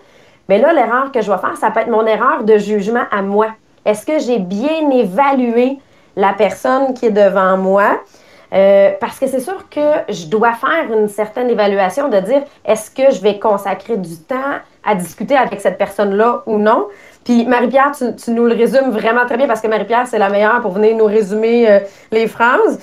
Mais 0.48 0.58
là, 0.58 0.74
l'erreur 0.74 1.12
que 1.12 1.22
je 1.22 1.32
vais 1.32 1.38
faire, 1.38 1.56
ça 1.58 1.72
peut 1.72 1.80
être 1.80 1.90
mon 1.90 2.06
erreur 2.06 2.44
de 2.44 2.58
jugement 2.58 3.04
à 3.12 3.22
moi. 3.22 3.48
Est-ce 3.86 4.06
que 4.06 4.20
j'ai 4.20 4.40
bien 4.40 4.90
évalué 4.92 5.80
la 6.16 6.34
personne 6.34 6.94
qui 6.94 7.06
est 7.06 7.12
devant 7.12 7.56
moi? 7.56 8.02
Euh, 8.52 8.92
parce 9.00 9.20
que 9.20 9.28
c'est 9.28 9.40
sûr 9.40 9.70
que 9.70 10.12
je 10.12 10.26
dois 10.26 10.54
faire 10.54 10.92
une 10.92 11.08
certaine 11.08 11.50
évaluation 11.52 12.10
de 12.10 12.20
dire 12.20 12.44
est-ce 12.66 12.90
que 12.90 13.12
je 13.14 13.22
vais 13.22 13.38
consacrer 13.38 13.96
du 13.96 14.18
temps 14.18 14.58
à 14.84 14.96
discuter 14.96 15.38
avec 15.38 15.62
cette 15.62 15.78
personne-là 15.78 16.42
ou 16.48 16.58
non? 16.58 16.88
Puis 17.24 17.46
Marie-Pierre, 17.46 17.92
tu, 17.96 18.32
nous 18.32 18.46
le 18.46 18.56
résumes 18.56 18.90
vraiment 18.90 19.26
très 19.28 19.38
bien 19.38 19.46
parce 19.46 19.62
que 19.62 19.68
Marie-Pierre, 19.68 20.08
c'est 20.08 20.18
la 20.18 20.30
meilleure 20.30 20.62
pour 20.62 20.72
venir 20.72 20.98
nous 20.98 21.06
résumer 21.06 21.70
euh, 21.70 21.80
les 22.12 22.28
phrases. 22.28 22.80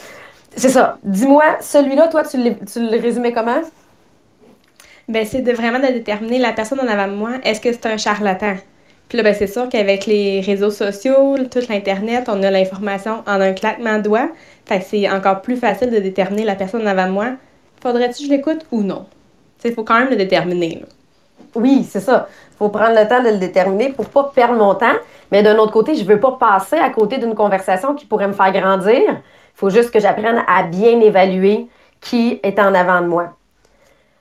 C'est 0.54 0.68
ça. 0.68 0.98
Dis-moi, 1.02 1.44
celui-là, 1.60 2.08
toi, 2.08 2.22
tu, 2.22 2.38
le 2.38 3.00
résumais 3.00 3.32
comment? 3.32 3.60
Ben, 5.08 5.26
c'est 5.26 5.42
de 5.42 5.52
vraiment 5.52 5.80
de 5.80 5.92
déterminer 5.92 6.38
la 6.38 6.52
personne 6.52 6.80
en 6.80 6.88
avant 6.88 7.08
de 7.08 7.16
moi. 7.16 7.30
Est-ce 7.44 7.60
que 7.60 7.72
c'est 7.72 7.86
un 7.86 7.96
charlatan? 7.96 8.54
Puis 9.08 9.18
là, 9.18 9.24
ben, 9.24 9.34
c'est 9.34 9.46
sûr 9.46 9.68
qu'avec 9.68 10.06
les 10.06 10.40
réseaux 10.40 10.70
sociaux, 10.70 11.36
tout 11.50 11.60
l'Internet, 11.68 12.28
on 12.28 12.42
a 12.42 12.50
l'information 12.50 13.22
en 13.26 13.40
un 13.40 13.52
claquement 13.52 13.98
de 13.98 14.02
doigts. 14.02 14.28
Fait 14.66 14.80
que 14.80 14.84
c'est 14.84 15.08
encore 15.08 15.42
plus 15.42 15.56
facile 15.56 15.90
de 15.90 15.98
déterminer 15.98 16.44
la 16.44 16.56
personne 16.56 16.86
avant 16.86 17.08
moi. 17.08 17.26
Faudrait-tu 17.80 18.22
que 18.22 18.24
je 18.24 18.30
l'écoute 18.30 18.66
ou 18.72 18.82
non? 18.82 19.06
Il 19.64 19.72
faut 19.72 19.84
quand 19.84 19.98
même 19.98 20.10
le 20.10 20.16
déterminer. 20.16 20.84
Oui, 21.54 21.86
c'est 21.88 22.00
ça. 22.00 22.28
Il 22.52 22.56
faut 22.56 22.68
prendre 22.68 22.98
le 23.00 23.08
temps 23.08 23.22
de 23.22 23.30
le 23.30 23.38
déterminer 23.38 23.90
pour 23.90 24.06
pas 24.06 24.30
perdre 24.34 24.54
mon 24.54 24.74
temps. 24.74 24.94
Mais 25.32 25.42
d'un 25.42 25.56
autre 25.56 25.72
côté, 25.72 25.94
je 25.94 26.02
ne 26.02 26.08
veux 26.08 26.20
pas 26.20 26.32
passer 26.32 26.76
à 26.76 26.90
côté 26.90 27.18
d'une 27.18 27.34
conversation 27.34 27.94
qui 27.94 28.06
pourrait 28.06 28.28
me 28.28 28.32
faire 28.32 28.52
grandir. 28.52 29.00
Il 29.00 29.58
faut 29.58 29.70
juste 29.70 29.90
que 29.90 30.00
j'apprenne 30.00 30.42
à 30.46 30.64
bien 30.64 31.00
évaluer 31.00 31.68
qui 32.00 32.40
est 32.42 32.58
en 32.58 32.74
avant 32.74 33.00
de 33.00 33.06
moi. 33.06 33.36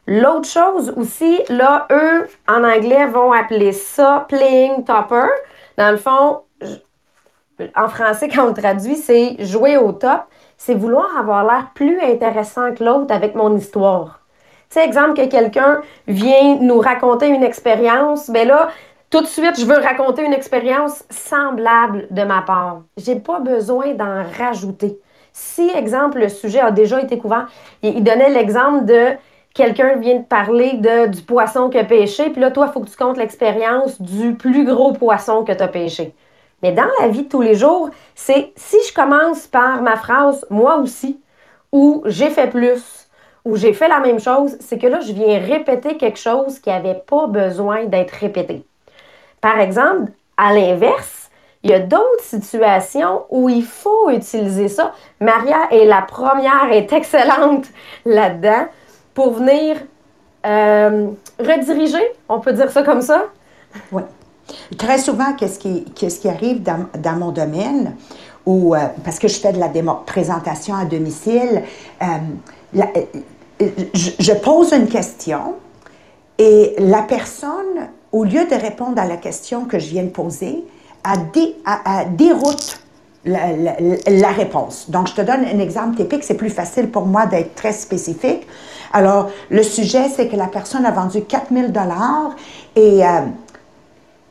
L'autre 0.07 0.47
chose 0.47 0.93
aussi, 0.95 1.39
là, 1.49 1.87
eux, 1.91 2.27
en 2.47 2.63
anglais, 2.63 3.07
vont 3.07 3.31
appeler 3.31 3.71
ça 3.71 4.25
playing 4.29 4.83
topper. 4.83 5.27
Dans 5.77 5.91
le 5.91 5.97
fond, 5.97 6.41
en 7.75 7.87
français, 7.89 8.29
quand 8.29 8.45
on 8.45 8.47
le 8.47 8.53
traduit, 8.53 8.95
c'est 8.95 9.35
jouer 9.39 9.77
au 9.77 9.91
top. 9.91 10.21
C'est 10.57 10.75
vouloir 10.75 11.17
avoir 11.17 11.43
l'air 11.43 11.71
plus 11.73 11.99
intéressant 12.01 12.73
que 12.73 12.83
l'autre 12.83 13.13
avec 13.13 13.35
mon 13.35 13.55
histoire. 13.55 14.21
Tu 14.69 14.79
sais, 14.79 14.85
exemple 14.85 15.13
que 15.13 15.27
quelqu'un 15.27 15.81
vient 16.07 16.55
nous 16.59 16.79
raconter 16.79 17.27
une 17.27 17.43
expérience, 17.43 18.29
ben 18.29 18.47
là, 18.47 18.69
tout 19.09 19.21
de 19.21 19.27
suite, 19.27 19.59
je 19.59 19.65
veux 19.65 19.77
raconter 19.77 20.25
une 20.25 20.33
expérience 20.33 21.03
semblable 21.09 22.07
de 22.11 22.23
ma 22.23 22.41
part. 22.41 22.81
J'ai 22.97 23.15
pas 23.15 23.39
besoin 23.39 23.93
d'en 23.93 24.23
rajouter. 24.37 24.99
Si, 25.31 25.69
exemple, 25.69 26.19
le 26.19 26.29
sujet 26.29 26.59
a 26.59 26.71
déjà 26.71 27.01
été 27.01 27.17
couvert, 27.17 27.47
il 27.83 28.03
donnait 28.03 28.29
l'exemple 28.29 28.85
de 28.85 29.15
quelqu'un 29.53 29.95
vient 29.95 30.17
de 30.17 30.23
parler 30.23 30.73
du 31.07 31.21
poisson 31.21 31.69
a 31.73 31.83
pêché, 31.83 32.29
puis 32.29 32.41
là, 32.41 32.51
toi, 32.51 32.67
il 32.69 32.73
faut 32.73 32.81
que 32.81 32.89
tu 32.89 32.97
comptes 32.97 33.17
l'expérience 33.17 34.01
du 34.01 34.35
plus 34.35 34.65
gros 34.65 34.93
poisson 34.93 35.43
que 35.43 35.53
tu 35.53 35.63
as 35.63 35.67
pêché. 35.67 36.13
Mais 36.65 36.71
dans 36.71 36.87
la 36.99 37.09
vie 37.09 37.21
de 37.21 37.29
tous 37.29 37.43
les 37.43 37.53
jours, 37.53 37.91
c'est 38.15 38.51
si 38.55 38.77
je 38.89 38.91
commence 38.91 39.45
par 39.45 39.83
ma 39.83 39.97
phrase 39.97 40.43
moi 40.49 40.77
aussi, 40.77 41.21
ou 41.71 42.01
j'ai 42.07 42.31
fait 42.31 42.47
plus, 42.47 43.07
ou 43.45 43.55
j'ai 43.55 43.71
fait 43.71 43.87
la 43.87 43.99
même 43.99 44.19
chose, 44.19 44.57
c'est 44.59 44.79
que 44.79 44.87
là, 44.87 44.99
je 44.99 45.13
viens 45.13 45.37
répéter 45.37 45.95
quelque 45.95 46.17
chose 46.17 46.57
qui 46.57 46.71
n'avait 46.71 47.03
pas 47.05 47.27
besoin 47.27 47.85
d'être 47.85 48.13
répété. 48.13 48.65
Par 49.41 49.59
exemple, 49.59 50.11
à 50.37 50.55
l'inverse, 50.55 51.29
il 51.61 51.69
y 51.69 51.73
a 51.75 51.81
d'autres 51.81 52.23
situations 52.23 53.25
où 53.29 53.47
il 53.47 53.63
faut 53.63 54.09
utiliser 54.09 54.67
ça. 54.67 54.93
Maria 55.19 55.67
est 55.69 55.85
la 55.85 56.01
première, 56.01 56.71
est 56.71 56.91
excellente 56.91 57.67
là-dedans 58.05 58.65
pour 59.13 59.33
venir 59.33 59.77
euh, 60.47 61.09
rediriger, 61.37 62.11
on 62.27 62.39
peut 62.39 62.53
dire 62.53 62.71
ça 62.71 62.81
comme 62.81 63.01
ça? 63.03 63.25
Oui. 63.91 64.01
Très 64.77 64.97
souvent, 64.97 65.33
qu'est-ce 65.33 65.59
qui, 65.59 65.85
qu'est-ce 65.95 66.19
qui 66.19 66.29
arrive 66.29 66.61
dans, 66.63 67.15
mon 67.17 67.31
domaine, 67.31 67.95
ou 68.45 68.75
euh, 68.75 68.79
parce 69.03 69.19
que 69.19 69.27
je 69.27 69.39
fais 69.39 69.53
de 69.53 69.59
la 69.59 69.69
présentation 70.05 70.75
à 70.75 70.85
domicile, 70.85 71.63
euh, 72.01 72.85
je, 73.93 74.11
je, 74.19 74.33
pose 74.33 74.73
une 74.73 74.87
question 74.87 75.55
et 76.37 76.75
la 76.77 77.01
personne, 77.01 77.89
au 78.11 78.23
lieu 78.23 78.45
de 78.45 78.55
répondre 78.55 78.99
à 79.01 79.05
la 79.05 79.17
question 79.17 79.65
que 79.65 79.79
je 79.79 79.87
viens 79.87 80.03
de 80.03 80.09
poser, 80.09 80.63
a, 81.03 81.17
dé, 81.17 81.55
a, 81.65 82.05
déroute 82.05 82.79
la, 83.23 84.31
réponse. 84.31 84.89
Donc, 84.89 85.07
je 85.07 85.13
te 85.13 85.21
donne 85.21 85.45
un 85.45 85.59
exemple 85.59 85.95
typique. 85.95 86.23
C'est 86.23 86.35
plus 86.35 86.49
facile 86.49 86.89
pour 86.89 87.05
moi 87.05 87.25
d'être 87.25 87.55
très 87.55 87.71
spécifique. 87.71 88.45
Alors, 88.91 89.29
le 89.49 89.63
sujet, 89.63 90.09
c'est 90.09 90.27
que 90.27 90.35
la 90.35 90.47
personne 90.47 90.85
a 90.85 90.91
vendu 90.91 91.23
4000 91.23 91.71
dollars 91.71 92.35
et 92.75 93.05
euh, 93.05 93.21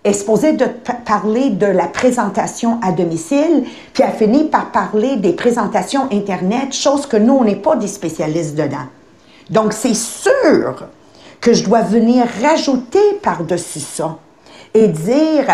est 0.04 0.12
supposée 0.12 0.52
de 0.52 0.66
pa- 0.66 0.92
parler 0.92 1.50
de 1.50 1.66
la 1.66 1.87
présentation 1.87 2.78
à 2.82 2.92
domicile, 2.92 3.64
puis 3.92 4.02
a 4.02 4.11
fini 4.11 4.44
par 4.44 4.70
parler 4.70 5.16
des 5.16 5.32
présentations 5.32 6.08
Internet, 6.12 6.73
chose 6.75 7.06
que 7.06 7.16
nous, 7.16 7.34
on 7.34 7.44
n'est 7.44 7.56
pas 7.56 7.76
des 7.76 7.88
spécialistes 7.88 8.54
dedans. 8.54 8.87
Donc, 9.50 9.73
c'est 9.73 9.94
sûr 9.94 10.87
que 11.40 11.52
je 11.52 11.64
dois 11.64 11.80
venir 11.80 12.26
rajouter 12.42 13.18
par-dessus 13.23 13.80
ça 13.80 14.18
et 14.75 14.88
dire, 14.88 15.46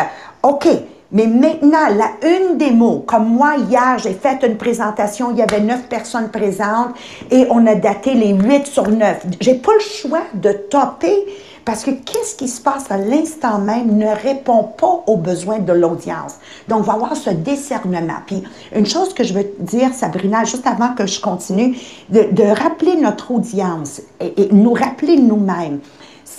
OK, 0.42 0.66
mais 1.12 1.26
maintenant, 1.26 1.88
la 1.88 2.28
une 2.28 2.76
mots, 2.76 3.04
comme 3.06 3.26
moi, 3.26 3.54
hier, 3.68 3.98
j'ai 3.98 4.12
fait 4.14 4.44
une 4.46 4.56
présentation, 4.56 5.32
il 5.32 5.38
y 5.38 5.42
avait 5.42 5.60
neuf 5.60 5.82
personnes 5.88 6.28
présentes 6.28 6.94
et 7.30 7.46
on 7.50 7.66
a 7.66 7.74
daté 7.74 8.14
les 8.14 8.32
huit 8.32 8.66
sur 8.66 8.88
neuf. 8.88 9.24
J'ai 9.40 9.54
pas 9.54 9.72
le 9.74 9.80
choix 9.80 10.22
de 10.34 10.52
topper 10.52 11.16
parce 11.70 11.84
que 11.84 11.92
qu'est-ce 11.92 12.34
qui 12.34 12.48
se 12.48 12.60
passe 12.60 12.90
à 12.90 12.98
l'instant 12.98 13.60
même 13.60 13.96
ne 13.96 14.08
répond 14.08 14.64
pas 14.64 15.04
aux 15.06 15.16
besoins 15.16 15.60
de 15.60 15.72
l'audience. 15.72 16.34
Donc, 16.66 16.80
on 16.80 16.82
va 16.82 16.94
avoir 16.94 17.14
ce 17.14 17.30
discernement. 17.30 18.16
Puis, 18.26 18.42
une 18.74 18.86
chose 18.86 19.14
que 19.14 19.22
je 19.22 19.32
veux 19.32 19.46
dire, 19.60 19.94
Sabrina, 19.94 20.42
juste 20.42 20.66
avant 20.66 20.96
que 20.96 21.06
je 21.06 21.20
continue, 21.20 21.78
de, 22.08 22.60
rappeler 22.60 22.96
notre 22.96 23.30
audience 23.30 24.02
et 24.18 24.48
nous 24.50 24.72
rappeler 24.72 25.16
nous-mêmes 25.16 25.78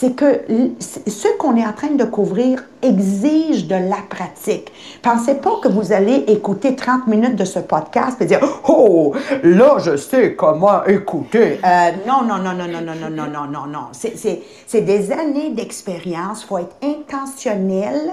c'est 0.01 0.13
que 0.13 0.41
ce 0.79 1.27
qu'on 1.37 1.55
est 1.55 1.63
en 1.63 1.73
train 1.73 1.91
de 1.91 2.05
couvrir 2.05 2.63
exige 2.81 3.67
de 3.67 3.75
la 3.75 3.99
pratique. 4.09 4.71
Pensez 5.03 5.35
pas 5.35 5.59
que 5.61 5.67
vous 5.67 5.93
allez 5.93 6.25
écouter 6.27 6.75
30 6.75 7.05
minutes 7.05 7.35
de 7.35 7.45
ce 7.45 7.59
podcast 7.59 8.19
et 8.19 8.25
dire 8.25 8.39
Oh, 8.67 9.13
là, 9.43 9.77
je 9.77 9.95
sais 9.97 10.33
comment 10.33 10.83
écouter. 10.85 11.59
Euh, 11.63 11.91
non, 12.07 12.23
non, 12.23 12.39
non, 12.39 12.53
non, 12.53 12.67
non, 12.67 12.81
non, 12.81 12.95
non, 12.95 13.09
non, 13.11 13.27
non, 13.27 13.45
non, 13.45 13.67
non. 13.67 13.87
C'est 13.91 14.15
c'est 14.65 14.81
des 14.81 15.11
années 15.11 15.51
d'expérience. 15.51 16.41
Il 16.41 16.47
faut 16.47 16.57
être 16.57 16.77
intentionnel. 16.81 18.09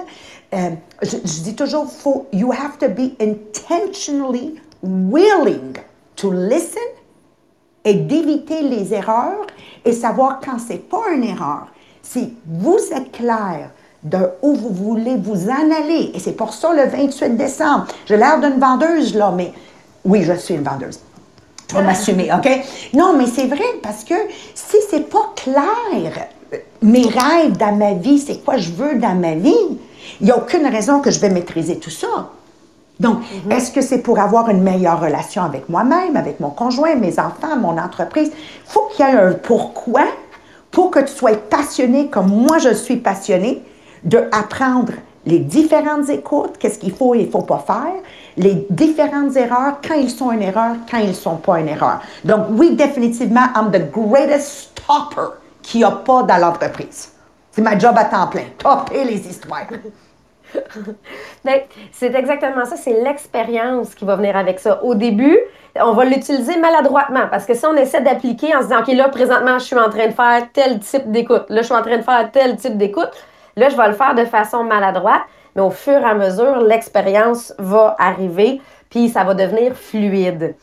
Euh, 0.53 0.69
je, 1.01 1.17
je 1.25 1.41
dis 1.41 1.57
toujours, 1.57 1.91
faut, 1.91 2.27
you 2.35 2.53
have 2.53 2.77
to 2.79 2.89
be 2.89 3.13
intentionally 3.19 4.57
willing 4.83 5.73
to 6.17 6.31
listen 6.31 6.83
et 7.87 7.95
d'éviter 7.95 8.61
les 8.61 8.93
erreurs 8.93 9.47
et 9.87 9.93
savoir 9.93 10.41
quand 10.45 10.59
c'est 10.59 10.87
pas 10.87 11.09
une 11.15 11.25
erreur. 11.25 11.69
Si 12.11 12.33
vous 12.47 12.79
êtes 12.95 13.13
clair 13.13 13.69
de 14.03 14.31
où 14.41 14.55
vous 14.55 14.71
voulez 14.71 15.17
vous 15.17 15.51
en 15.51 15.71
aller, 15.71 16.13
et 16.15 16.19
c'est 16.19 16.33
pour 16.33 16.55
ça 16.55 16.73
le 16.73 16.89
28 16.89 17.37
décembre, 17.37 17.87
j'ai 18.07 18.17
l'air 18.17 18.41
d'une 18.41 18.59
vendeuse 18.59 19.15
là, 19.15 19.31
mais 19.37 19.53
oui, 20.07 20.23
je 20.23 20.33
suis 20.33 20.55
une 20.55 20.63
vendeuse. 20.63 21.01
Je 21.71 21.77
vais 21.77 21.83
m'assumer, 21.83 22.31
OK? 22.33 22.49
Non, 22.95 23.15
mais 23.15 23.27
c'est 23.27 23.47
vrai 23.47 23.67
parce 23.83 24.05
que 24.05 24.15
si 24.55 24.79
c'est 24.89 25.11
pas 25.11 25.35
clair, 25.37 26.29
euh, 26.55 26.57
mes 26.81 27.03
rêves 27.07 27.59
dans 27.59 27.77
ma 27.77 27.93
vie, 27.93 28.19
c'est 28.19 28.43
quoi 28.43 28.57
je 28.57 28.71
veux 28.71 28.95
dans 28.95 29.15
ma 29.15 29.35
vie, 29.35 29.79
il 30.21 30.25
n'y 30.25 30.31
a 30.31 30.39
aucune 30.39 30.67
raison 30.67 31.01
que 31.01 31.11
je 31.11 31.21
vais 31.21 31.29
maîtriser 31.29 31.79
tout 31.79 31.91
ça. 31.91 32.31
Donc, 33.01 33.19
est-ce 33.51 33.71
que 33.71 33.83
c'est 33.83 33.99
pour 33.99 34.19
avoir 34.19 34.49
une 34.49 34.63
meilleure 34.63 35.01
relation 35.01 35.43
avec 35.43 35.69
moi-même, 35.69 36.17
avec 36.17 36.41
mon 36.41 36.51
conjoint, 36.51 36.95
mes 36.95 37.19
enfants, 37.21 37.57
mon 37.59 37.77
entreprise? 37.77 38.31
Il 38.35 38.73
faut 38.73 38.89
qu'il 38.93 39.05
y 39.05 39.09
ait 39.09 39.13
un 39.13 39.35
pourquoi 39.35 40.05
que 40.87 41.01
tu 41.01 41.13
sois 41.13 41.37
passionné 41.37 42.09
comme 42.09 42.29
moi 42.29 42.59
je 42.59 42.73
suis 42.73 42.97
passionné 42.97 43.63
de 44.05 44.19
apprendre 44.33 44.93
les 45.27 45.41
différentes 45.41 46.09
écoutes, 46.09 46.57
qu'est-ce 46.59 46.79
qu'il 46.79 46.93
faut 46.93 47.15
et 47.15 47.21
il 47.21 47.31
faut 47.31 47.43
pas 47.43 47.59
faire, 47.59 48.03
les 48.37 48.67
différentes 48.71 49.37
erreurs, 49.37 49.79
quand 49.87 49.95
ils 49.95 50.11
sont 50.11 50.33
une 50.33 50.43
erreur, 50.43 50.77
quand 50.91 50.99
ils 50.99 51.09
ne 51.09 51.15
sont 51.15 51.37
pas 51.37 51.61
une 51.61 51.69
erreur. 51.69 52.01
Donc, 52.25 52.47
oui, 52.53 52.75
définitivement, 52.75 53.47
I'm 53.55 53.71
the 53.71 53.91
greatest 53.91 54.71
stopper 54.77 55.35
qu'il 55.61 55.81
n'y 55.81 55.85
a 55.85 55.91
pas 55.91 56.23
dans 56.23 56.39
l'entreprise. 56.39 57.13
C'est 57.51 57.61
ma 57.61 57.79
job 57.79 57.95
à 57.99 58.05
temps 58.05 58.29
plein, 58.29 58.45
topper 58.57 59.05
les 59.05 59.29
histoires. 59.29 59.67
Ben, 61.45 61.61
c'est 61.93 62.15
exactement 62.15 62.65
ça, 62.65 62.77
c'est 62.77 63.01
l'expérience 63.03 63.95
qui 63.95 64.05
va 64.05 64.17
venir 64.17 64.37
avec 64.37 64.59
ça. 64.59 64.83
Au 64.83 64.95
début, 64.95 65.39
on 65.77 65.93
va 65.93 66.05
l'utiliser 66.05 66.59
maladroitement 66.59 67.27
parce 67.31 67.47
que 67.47 67.55
si 67.55 67.65
on 67.65 67.75
essaie 67.75 68.01
d'appliquer 68.01 68.55
en 68.55 68.61
se 68.61 68.69
disant, 68.69 68.81
OK, 68.81 68.89
là, 68.89 69.09
présentement, 69.09 69.59
je 69.59 69.65
suis 69.65 69.79
en 69.79 69.89
train 69.89 70.09
de 70.09 70.13
faire 70.13 70.49
tel 70.53 70.81
type 70.81 71.11
d'écoute, 71.11 71.45
là, 71.49 71.61
je 71.63 71.67
suis 71.67 71.75
en 71.75 71.83
train 71.83 71.97
de 71.97 72.03
faire 72.03 72.31
tel 72.33 72.57
type 72.57 72.77
d'écoute, 72.77 73.11
là, 73.57 73.69
je 73.69 73.77
vais 73.77 73.89
le 73.89 73.95
faire 73.95 74.15
de 74.15 74.25
façon 74.25 74.65
maladroite, 74.65 75.23
mais 75.55 75.63
au 75.63 75.71
fur 75.71 75.99
et 75.99 76.05
à 76.05 76.15
mesure, 76.15 76.61
l'expérience 76.61 77.55
va 77.59 77.97
arriver, 77.99 78.61
puis 78.91 79.09
ça 79.09 79.25
va 79.25 79.35
devenir 79.35 79.75
fluide. 79.75 80.55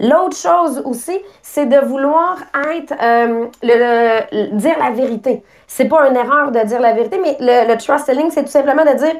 L'autre 0.00 0.36
chose 0.36 0.82
aussi, 0.86 1.18
c'est 1.42 1.66
de 1.66 1.76
vouloir 1.76 2.38
être, 2.74 2.94
euh, 3.02 3.46
le, 3.62 4.56
dire 4.56 4.78
la 4.78 4.90
vérité. 4.92 5.44
C'est 5.66 5.84
pas 5.84 6.08
une 6.08 6.16
erreur 6.16 6.50
de 6.50 6.60
dire 6.60 6.80
la 6.80 6.94
vérité, 6.94 7.20
mais 7.22 7.36
le, 7.38 7.70
le 7.70 7.76
trust 7.78 8.06
selling, 8.06 8.30
c'est 8.30 8.44
tout 8.44 8.50
simplement 8.50 8.84
de 8.84 8.96
dire, 8.96 9.14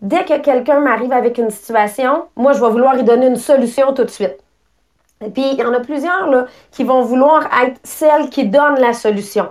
dès 0.00 0.24
que 0.24 0.38
quelqu'un 0.38 0.78
m'arrive 0.78 1.12
avec 1.12 1.38
une 1.38 1.50
situation, 1.50 2.26
moi, 2.36 2.52
je 2.52 2.60
vais 2.60 2.70
vouloir 2.70 2.96
y 2.96 3.02
donner 3.02 3.26
une 3.26 3.36
solution 3.36 3.92
tout 3.94 4.04
de 4.04 4.10
suite. 4.10 4.36
Et 5.24 5.30
puis, 5.30 5.42
il 5.52 5.58
y 5.58 5.64
en 5.64 5.72
a 5.72 5.80
plusieurs 5.80 6.28
là, 6.28 6.46
qui 6.70 6.84
vont 6.84 7.02
vouloir 7.02 7.48
être 7.64 7.80
celles 7.82 8.30
qui 8.30 8.46
donnent 8.46 8.78
la 8.78 8.92
solution. 8.92 9.48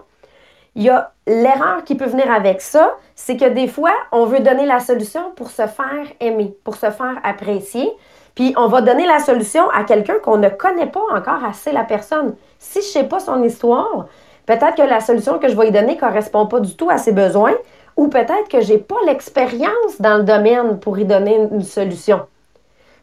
Il 0.76 0.84
y 0.84 0.90
a 0.90 1.12
l'erreur 1.28 1.84
qui 1.84 1.96
peut 1.96 2.06
venir 2.06 2.32
avec 2.32 2.62
ça, 2.62 2.96
c'est 3.16 3.36
que 3.36 3.46
des 3.46 3.68
fois, 3.68 3.92
on 4.14 4.26
veut 4.26 4.40
donner 4.40 4.66
la 4.66 4.80
solution 4.80 5.32
pour 5.36 5.50
se 5.50 5.68
faire 5.68 6.08
aimer, 6.22 6.56
pour 6.64 6.76
se 6.76 6.90
faire 6.92 7.20
apprécier. 7.24 7.92
Puis 8.36 8.54
on 8.58 8.68
va 8.68 8.82
donner 8.82 9.06
la 9.06 9.20
solution 9.20 9.70
à 9.72 9.84
quelqu'un 9.84 10.20
qu'on 10.24 10.38
ne 10.38 10.50
connaît 10.50 10.88
pas 10.88 11.02
encore 11.12 11.44
assez 11.44 11.72
la 11.72 11.84
personne. 11.84 12.36
Si 12.60 12.82
je 12.82 12.88
ne 12.88 12.92
sais 12.92 13.04
pas 13.04 13.20
son 13.20 13.44
histoire, 13.44 14.08
peut-être 14.46 14.76
que 14.76 14.82
la 14.82 15.00
solution 15.00 15.40
que 15.40 15.50
je 15.50 15.56
vais 15.56 15.66
lui 15.66 15.72
donner 15.72 15.96
ne 15.96 16.00
correspond 16.00 16.46
pas 16.46 16.60
du 16.60 16.76
tout 16.76 16.90
à 16.90 16.98
ses 16.98 17.12
besoins 17.12 17.56
ou 17.98 18.08
peut-être 18.08 18.48
que 18.50 18.62
je 18.62 18.74
n'ai 18.74 18.80
pas 18.80 18.96
l'expérience 19.06 20.00
dans 20.00 20.18
le 20.18 20.24
domaine 20.24 20.80
pour 20.80 20.98
y 20.98 21.06
donner 21.06 21.36
une, 21.52 21.62
solution. 21.62 22.22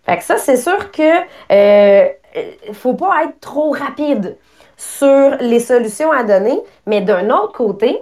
Fait 0.05 0.21
ça, 0.21 0.38
c'est 0.38 0.57
sûr 0.57 0.91
que 0.91 1.21
euh, 1.53 2.09
faut 2.73 2.95
pas 2.95 3.25
être 3.25 3.38
trop 3.41 3.71
rapide 3.71 4.37
sur 4.77 5.37
les 5.41 5.61
solutions 5.61 6.11
à 6.11 6.23
donner, 6.23 6.59
mais 6.87 7.01
d'un 7.01 7.31
autre 7.31 7.53
côté, 7.53 8.01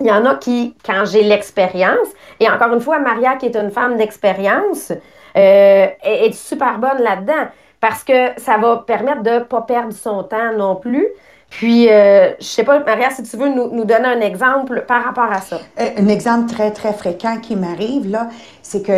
il 0.00 0.06
y 0.06 0.12
en 0.12 0.24
a 0.24 0.36
qui, 0.36 0.74
quand 0.84 1.04
j'ai 1.04 1.22
l'expérience, 1.22 2.08
et 2.40 2.48
encore 2.48 2.72
une 2.72 2.80
fois, 2.80 2.98
Maria, 2.98 3.36
qui 3.36 3.46
est 3.46 3.56
une 3.56 3.70
femme 3.70 3.96
d'expérience, 3.96 4.92
euh, 5.38 5.86
est, 6.02 6.26
est 6.26 6.32
super 6.32 6.78
bonne 6.78 7.00
là-dedans 7.00 7.46
parce 7.80 8.02
que 8.02 8.30
ça 8.38 8.56
va 8.58 8.78
permettre 8.86 9.22
de 9.22 9.30
ne 9.30 9.38
pas 9.40 9.62
perdre 9.62 9.92
son 9.92 10.24
temps 10.24 10.52
non 10.56 10.74
plus. 10.76 11.06
Puis, 11.50 11.88
euh, 11.88 12.32
je 12.40 12.44
sais 12.44 12.64
pas, 12.64 12.78
Maria, 12.80 13.08
si 13.10 13.22
tu 13.22 13.36
veux 13.38 13.48
nous, 13.48 13.70
nous 13.70 13.84
donner 13.86 14.08
un 14.08 14.20
exemple 14.20 14.84
par 14.86 15.02
rapport 15.02 15.32
à 15.32 15.40
ça. 15.40 15.58
Euh, 15.80 15.88
Un 15.96 16.08
exemple 16.08 16.52
très, 16.52 16.70
très 16.72 16.92
fréquent 16.92 17.38
qui 17.40 17.56
m'arrive, 17.56 18.10
là, 18.10 18.28
c'est 18.62 18.82
que 18.82 18.92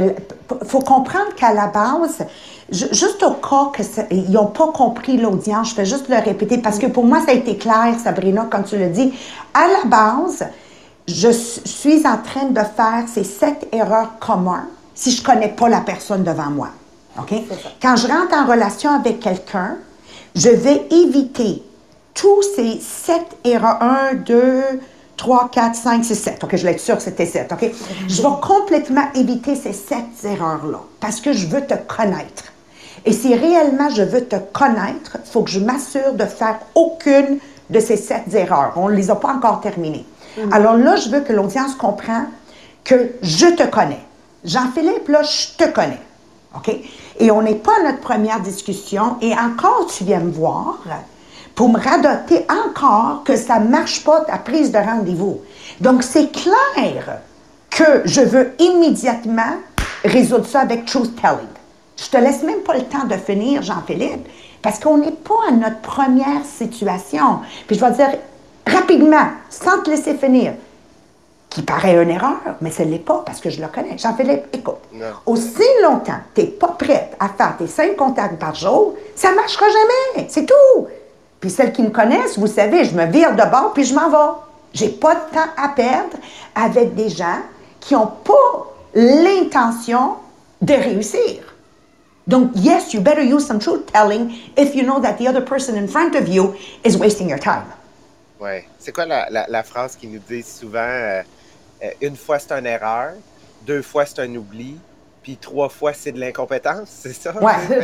faut 0.64 0.80
comprendre 0.80 1.32
qu'à 1.36 1.52
la 1.52 1.68
base, 1.68 2.26
ju- 2.68 2.88
juste 2.90 3.22
au 3.22 3.34
cas 3.34 3.70
que 3.72 3.84
ça- 3.84 4.02
ils 4.10 4.32
n'ont 4.32 4.46
pas 4.46 4.66
compris 4.72 5.16
l'audience, 5.16 5.70
je 5.70 5.76
vais 5.76 5.84
juste 5.84 6.08
le 6.08 6.16
répéter 6.16 6.58
parce 6.58 6.80
que 6.80 6.86
pour 6.86 7.04
moi, 7.04 7.20
ça 7.20 7.30
a 7.30 7.34
été 7.34 7.56
clair, 7.56 7.94
Sabrina, 8.02 8.48
comme 8.50 8.64
tu 8.64 8.76
le 8.78 8.88
dis. 8.88 9.14
À 9.54 9.68
la 9.68 9.84
base, 9.88 10.44
je 11.06 11.28
suis 11.30 12.04
en 12.04 12.16
train 12.18 12.46
de 12.46 12.60
faire 12.60 13.04
ces 13.06 13.22
sept 13.24 13.68
erreurs 13.72 14.18
communes 14.18 14.66
si 15.00 15.12
je 15.12 15.22
connais 15.22 15.48
pas 15.48 15.70
la 15.70 15.80
personne 15.80 16.22
devant 16.24 16.50
moi. 16.50 16.68
OK? 17.18 17.32
Quand 17.80 17.96
je 17.96 18.06
rentre 18.06 18.34
en 18.34 18.44
relation 18.46 18.90
avec 18.90 19.18
quelqu'un, 19.18 19.78
je 20.36 20.50
vais 20.50 20.86
éviter 20.90 21.62
tous 22.12 22.42
ces 22.54 22.78
sept 22.80 23.26
erreurs. 23.42 23.78
Un, 23.80 24.12
deux, 24.12 24.62
trois, 25.16 25.48
quatre, 25.50 25.74
cinq, 25.74 26.04
six, 26.04 26.16
sept. 26.16 26.44
OK, 26.44 26.54
je 26.54 26.62
vais 26.62 26.72
être 26.72 26.80
sûre 26.80 26.96
que 26.98 27.02
c'était 27.02 27.24
sept. 27.24 27.50
OK? 27.50 27.70
Je 28.08 28.20
vais 28.20 28.28
complètement 28.42 29.06
éviter 29.14 29.56
ces 29.56 29.72
sept 29.72 30.22
erreurs-là 30.22 30.80
parce 31.00 31.22
que 31.22 31.32
je 31.32 31.46
veux 31.46 31.62
te 31.62 31.74
connaître. 31.74 32.52
Et 33.06 33.12
si 33.12 33.34
réellement 33.34 33.88
je 33.88 34.02
veux 34.02 34.26
te 34.26 34.36
connaître, 34.36 35.16
il 35.24 35.30
faut 35.30 35.42
que 35.42 35.50
je 35.50 35.60
m'assure 35.60 36.12
de 36.12 36.26
faire 36.26 36.58
aucune 36.74 37.38
de 37.70 37.80
ces 37.80 37.96
sept 37.96 38.34
erreurs. 38.34 38.74
On 38.76 38.90
ne 38.90 38.94
les 38.94 39.10
a 39.10 39.16
pas 39.16 39.32
encore 39.32 39.62
terminées. 39.62 40.04
Alors 40.52 40.76
là, 40.76 40.96
je 40.96 41.08
veux 41.08 41.20
que 41.20 41.32
l'audience 41.32 41.74
comprenne 41.74 42.28
que 42.84 43.12
je 43.22 43.46
te 43.46 43.66
connais. 43.66 44.00
Jean-Philippe, 44.44 45.08
là, 45.08 45.22
je 45.22 45.56
te 45.56 45.70
connais. 45.70 46.00
OK? 46.56 46.74
Et 47.18 47.30
on 47.30 47.42
n'est 47.42 47.56
pas 47.56 47.72
à 47.80 47.84
notre 47.84 48.00
première 48.00 48.40
discussion 48.40 49.16
et 49.20 49.32
encore 49.34 49.86
tu 49.86 50.04
viens 50.04 50.20
me 50.20 50.30
voir 50.30 50.78
pour 51.54 51.68
me 51.68 51.78
radoter 51.78 52.46
encore 52.48 53.22
que 53.24 53.36
ça 53.36 53.58
ne 53.58 53.68
marche 53.68 54.02
pas 54.04 54.22
ta 54.22 54.38
prise 54.38 54.72
de 54.72 54.78
rendez-vous. 54.78 55.40
Donc, 55.80 56.02
c'est 56.02 56.32
clair 56.32 57.20
que 57.70 58.02
je 58.04 58.20
veux 58.20 58.52
immédiatement 58.58 59.58
résoudre 60.04 60.46
ça 60.46 60.60
avec 60.60 60.86
truth 60.86 61.14
telling. 61.20 61.48
Je 61.96 62.08
te 62.08 62.16
laisse 62.16 62.42
même 62.42 62.60
pas 62.60 62.74
le 62.74 62.84
temps 62.84 63.04
de 63.04 63.14
finir, 63.14 63.62
Jean-Philippe, 63.62 64.26
parce 64.62 64.78
qu'on 64.78 64.98
n'est 64.98 65.12
pas 65.12 65.48
à 65.48 65.52
notre 65.52 65.80
première 65.80 66.44
situation. 66.44 67.40
Puis 67.66 67.76
je 67.76 67.84
vais 67.84 67.92
dire 67.92 68.10
rapidement, 68.66 69.28
sans 69.50 69.82
te 69.82 69.90
laisser 69.90 70.14
finir. 70.14 70.54
Qui 71.50 71.62
paraît 71.62 72.00
une 72.00 72.10
erreur, 72.10 72.38
mais 72.60 72.70
ce 72.70 72.82
n'est 72.84 73.00
pas 73.00 73.22
parce 73.26 73.40
que 73.40 73.50
je 73.50 73.60
le 73.60 73.66
connais. 73.66 73.98
Jean-Philippe, 73.98 74.44
écoute, 74.52 74.76
Non. 74.92 75.06
aussi 75.26 75.64
longtemps 75.82 76.20
que 76.34 76.40
tu 76.40 76.46
n'es 76.46 76.52
pas 76.52 76.68
prête 76.68 77.16
à 77.18 77.28
faire 77.28 77.56
tes 77.58 77.66
cinq 77.66 77.96
contacts 77.96 78.38
par 78.38 78.54
jour, 78.54 78.94
ça 79.16 79.30
ne 79.32 79.34
marchera 79.36 79.66
jamais. 79.66 80.28
C'est 80.30 80.46
tout. 80.46 80.86
Puis 81.40 81.50
celles 81.50 81.72
qui 81.72 81.82
me 81.82 81.90
connaissent, 81.90 82.38
vous 82.38 82.46
savez, 82.46 82.84
je 82.84 82.94
me 82.94 83.04
vire 83.06 83.32
de 83.34 83.42
bord 83.50 83.72
puis 83.74 83.84
je 83.84 83.94
m'en 83.94 84.08
vais. 84.10 84.38
J'ai 84.74 84.90
pas 84.90 85.14
de 85.16 85.34
temps 85.34 85.50
à 85.56 85.68
perdre 85.70 86.16
avec 86.54 86.94
des 86.94 87.08
gens 87.08 87.40
qui 87.80 87.94
n'ont 87.94 88.06
pas 88.06 88.66
l'intention 88.94 90.16
de 90.62 90.74
réussir. 90.74 91.42
Donc, 92.26 92.50
yes, 92.54 92.92
you 92.92 93.00
better 93.00 93.22
use 93.24 93.44
some 93.44 93.58
truth 93.58 93.86
telling 93.92 94.30
if 94.56 94.74
you 94.76 94.84
know 94.84 95.00
that 95.00 95.14
the 95.14 95.26
other 95.26 95.40
person 95.44 95.74
in 95.76 95.88
front 95.88 96.14
of 96.14 96.28
you 96.28 96.54
is 96.84 96.96
wasting 96.96 97.28
your 97.28 97.40
time. 97.40 97.64
Ouais. 98.40 98.64
C'est 98.78 98.92
quoi 98.92 99.04
la, 99.06 99.28
la, 99.30 99.46
la 99.48 99.62
phrase 99.64 99.96
qu'ils 99.96 100.12
nous 100.12 100.20
disent 100.28 100.58
souvent? 100.60 100.78
euh, 100.78 101.22
une 102.00 102.16
fois, 102.16 102.38
c'est 102.38 102.52
une 102.52 102.66
erreur. 102.66 103.12
Deux 103.62 103.82
fois, 103.82 104.06
c'est 104.06 104.20
un 104.20 104.34
oubli. 104.36 104.78
Puis 105.22 105.36
trois 105.36 105.68
fois, 105.68 105.92
c'est 105.92 106.12
de 106.12 106.18
l'incompétence. 106.20 106.88
C'est 106.88 107.12
ça? 107.12 107.34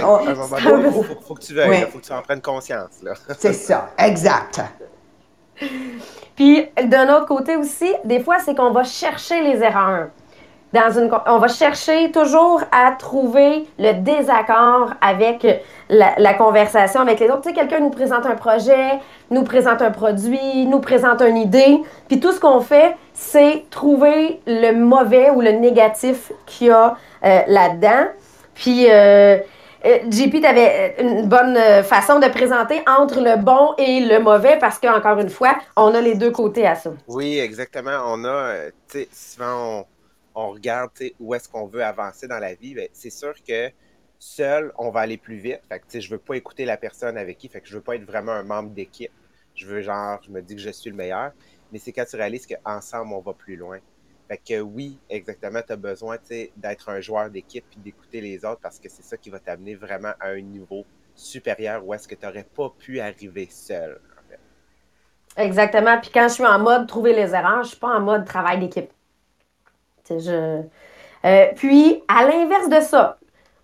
Oh, 0.04 0.18
un 0.26 0.30
il 0.30 0.34
faut, 0.34 0.70
peu- 0.82 0.90
faut- 0.90 1.20
faut 1.26 1.34
que 1.34 1.40
tu 1.42 1.52
veuilles. 1.54 1.68
Il 1.86 1.86
faut 1.92 1.98
que 1.98 2.04
tu 2.04 2.12
en 2.12 2.22
prennes 2.22 2.40
conscience. 2.40 3.02
Là. 3.02 3.12
C'est 3.38 3.52
ça, 3.52 3.90
exact. 3.98 4.60
Puis, 6.34 6.66
d'un 6.86 7.14
autre 7.14 7.26
côté 7.26 7.56
aussi, 7.56 7.92
des 8.04 8.20
fois, 8.20 8.38
c'est 8.38 8.54
qu'on 8.54 8.70
va 8.72 8.84
chercher 8.84 9.42
les 9.42 9.62
erreurs. 9.62 10.08
On 11.26 11.38
va 11.38 11.48
chercher 11.48 12.10
toujours 12.10 12.62
à 12.70 12.92
trouver 12.92 13.66
le 13.78 13.92
désaccord 13.92 14.92
avec 15.00 15.46
la, 15.88 16.34
conversation 16.34 17.00
avec 17.00 17.20
les 17.20 17.28
autres. 17.28 17.42
Tu 17.42 17.48
sais, 17.48 17.54
quelqu'un 17.54 17.80
nous 17.80 17.90
présente 17.90 18.26
un 18.26 18.34
projet, 18.34 18.98
nous 19.30 19.42
présente 19.42 19.80
un 19.80 19.90
produit, 19.90 20.66
nous 20.66 20.80
présente 20.80 21.22
une 21.22 21.36
idée, 21.36 21.78
puis 22.08 22.20
tout 22.20 22.32
ce 22.32 22.40
qu'on 22.40 22.60
fait, 22.60 22.96
c'est 23.14 23.64
trouver 23.70 24.40
le 24.46 24.72
mauvais 24.72 25.30
ou 25.30 25.40
le 25.40 25.52
négatif 25.52 26.32
qu'il 26.44 26.68
y 26.68 26.70
a 26.70 26.96
euh, 27.24 27.40
là-dedans. 27.46 28.08
Puis, 28.54 28.86
euh, 28.90 29.38
euh, 29.84 29.98
JP, 30.10 30.40
tu 30.40 30.46
avais 30.46 30.96
une 30.98 31.26
bonne 31.26 31.58
façon 31.84 32.18
de 32.18 32.26
présenter 32.28 32.82
entre 32.86 33.20
le 33.20 33.36
bon 33.36 33.74
et 33.78 34.00
le 34.00 34.18
mauvais 34.18 34.58
parce 34.58 34.78
qu'encore 34.78 35.18
une 35.20 35.30
fois, 35.30 35.54
on 35.76 35.94
a 35.94 36.00
les 36.00 36.14
deux 36.14 36.30
côtés 36.30 36.66
à 36.66 36.74
ça. 36.74 36.90
Oui, 37.08 37.38
exactement. 37.38 37.98
On 38.06 38.24
a, 38.24 38.52
tu 38.90 39.00
sais, 39.00 39.08
souvent, 39.12 39.80
on, 39.80 39.84
on 40.36 40.50
regarde 40.50 40.92
où 41.18 41.34
est-ce 41.34 41.48
qu'on 41.48 41.66
veut 41.66 41.82
avancer 41.82 42.28
dans 42.28 42.38
la 42.38 42.54
vie. 42.54 42.74
Ben, 42.74 42.88
c'est 42.92 43.10
sûr 43.10 43.34
que 43.42 43.70
seul, 44.18 44.70
on 44.78 44.90
va 44.90 45.00
aller 45.00 45.16
plus 45.16 45.38
vite. 45.38 45.62
Fait 45.68 45.80
que, 45.80 45.98
je 45.98 46.10
veux 46.10 46.18
pas 46.18 46.34
écouter 46.34 46.66
la 46.66 46.76
personne 46.76 47.16
avec 47.16 47.38
qui. 47.38 47.48
Fait 47.48 47.62
que 47.62 47.66
je 47.66 47.74
veux 47.74 47.80
pas 47.80 47.96
être 47.96 48.04
vraiment 48.04 48.32
un 48.32 48.42
membre 48.42 48.70
d'équipe. 48.70 49.12
Je 49.54 49.66
veux, 49.66 49.80
genre, 49.80 50.20
je 50.22 50.30
me 50.30 50.42
dis 50.42 50.54
que 50.54 50.60
je 50.60 50.70
suis 50.70 50.90
le 50.90 50.96
meilleur. 50.96 51.32
Mais 51.72 51.78
c'est 51.78 51.90
quand 51.90 52.04
tu 52.04 52.16
réalises 52.16 52.46
qu'ensemble, 52.46 53.14
on 53.14 53.20
va 53.20 53.32
plus 53.32 53.56
loin. 53.56 53.78
Fait 54.28 54.36
que 54.36 54.60
oui, 54.60 54.98
exactement, 55.08 55.60
tu 55.66 55.72
as 55.72 55.76
besoin 55.76 56.16
d'être 56.56 56.88
un 56.90 57.00
joueur 57.00 57.30
d'équipe 57.30 57.64
puis 57.70 57.78
d'écouter 57.78 58.20
les 58.20 58.44
autres 58.44 58.60
parce 58.60 58.78
que 58.78 58.88
c'est 58.88 59.04
ça 59.04 59.16
qui 59.16 59.30
va 59.30 59.38
t'amener 59.38 59.74
vraiment 59.76 60.12
à 60.20 60.30
un 60.30 60.40
niveau 60.40 60.84
supérieur 61.14 61.86
où 61.86 61.94
est-ce 61.94 62.08
que 62.08 62.14
tu 62.16 62.26
n'aurais 62.26 62.44
pas 62.44 62.70
pu 62.76 63.00
arriver 63.00 63.46
seul. 63.50 64.00
en 64.18 64.28
fait. 64.28 65.42
Exactement. 65.42 65.98
Puis 66.00 66.10
quand 66.12 66.28
je 66.28 66.34
suis 66.34 66.46
en 66.46 66.58
mode 66.58 66.88
trouver 66.88 67.14
les 67.14 67.34
erreurs, 67.34 67.62
je 67.62 67.68
suis 67.68 67.78
pas 67.78 67.96
en 67.96 68.00
mode 68.00 68.24
travail 68.26 68.58
d'équipe. 68.58 68.90
Je... 70.10 70.62
Euh, 71.24 71.46
puis, 71.56 72.02
à 72.08 72.24
l'inverse 72.24 72.68
de 72.68 72.80
ça, 72.80 73.18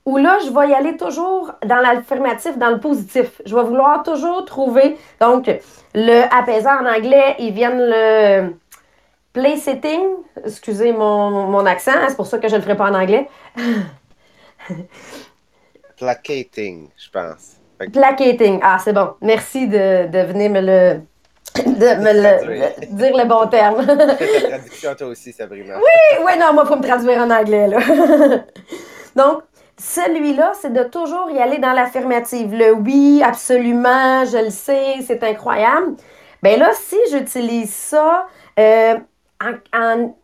où 0.05 0.17
là, 0.17 0.39
je 0.45 0.51
vais 0.51 0.71
y 0.71 0.75
aller 0.75 0.97
toujours 0.97 1.53
dans 1.65 1.77
l'affirmatif, 1.77 2.59
dans 2.59 2.71
le 2.71 2.81
positif. 2.81 3.41
Je 3.47 3.55
vais 3.55 3.63
vouloir 3.63 4.03
toujours 4.03 4.45
trouver. 4.45 4.97
Donc, 5.21 5.49
le 5.95 6.23
apaisant 6.35 6.81
en 6.81 6.87
anglais, 6.87 7.37
ils 7.39 7.53
viennent 7.53 7.81
le 7.81 8.55
play 9.33 9.57
sitting. 9.57 10.01
Excusez 10.45 10.93
mon, 10.93 11.47
mon 11.47 11.65
accent, 11.67 11.93
hein, 11.95 12.07
c'est 12.09 12.17
pour 12.17 12.27
ça 12.27 12.39
que 12.39 12.49
je 12.49 12.55
ne 12.55 12.59
le 12.59 12.63
ferai 12.65 12.77
pas 12.77 12.91
en 12.91 12.95
anglais. 12.95 13.29
Placating, 15.97 16.89
je 16.97 17.11
pense. 17.11 17.57
Placating. 17.93 18.59
Ah, 18.63 18.79
c'est 18.83 18.93
bon. 18.93 19.15
Merci 19.21 19.69
de, 19.69 20.09
de 20.09 20.19
venir 20.19 20.51
me 20.51 20.61
le. 20.61 21.01
De 21.57 22.01
me 22.01 22.13
le, 22.13 22.87
de 22.87 22.95
dire 22.97 23.17
le 23.17 23.25
bon 23.27 23.47
terme. 23.49 23.85
Traduction 24.49 24.95
toi 24.95 25.07
aussi, 25.09 25.33
Sabrina. 25.33 25.77
oui, 26.25 26.33
non, 26.39 26.53
moi, 26.55 26.63
il 26.65 26.69
faut 26.69 26.77
me 26.77 26.83
traduire 26.83 27.19
en 27.19 27.31
anglais, 27.31 27.69
là. 27.69 27.79
Donc, 29.17 29.43
celui-là, 29.79 30.53
c'est 30.61 30.73
de 30.73 30.85
toujours 30.85 31.31
y 31.31 31.39
aller 31.39 31.59
dans 31.59 31.73
l'affirmative. 31.73 32.55
Le 32.55 32.73
oui, 32.73 33.23
absolument, 33.25 34.25
je 34.25 34.45
le 34.45 34.51
sais, 34.51 34.97
c'est 35.07 35.23
incroyable. 35.25 35.97
Ben 36.43 36.59
là, 36.59 36.71
si 36.75 36.97
j'utilise 37.11 37.73
ça 37.75 38.27
euh, 38.59 38.95
en- 39.43 39.79
en- 39.79 40.17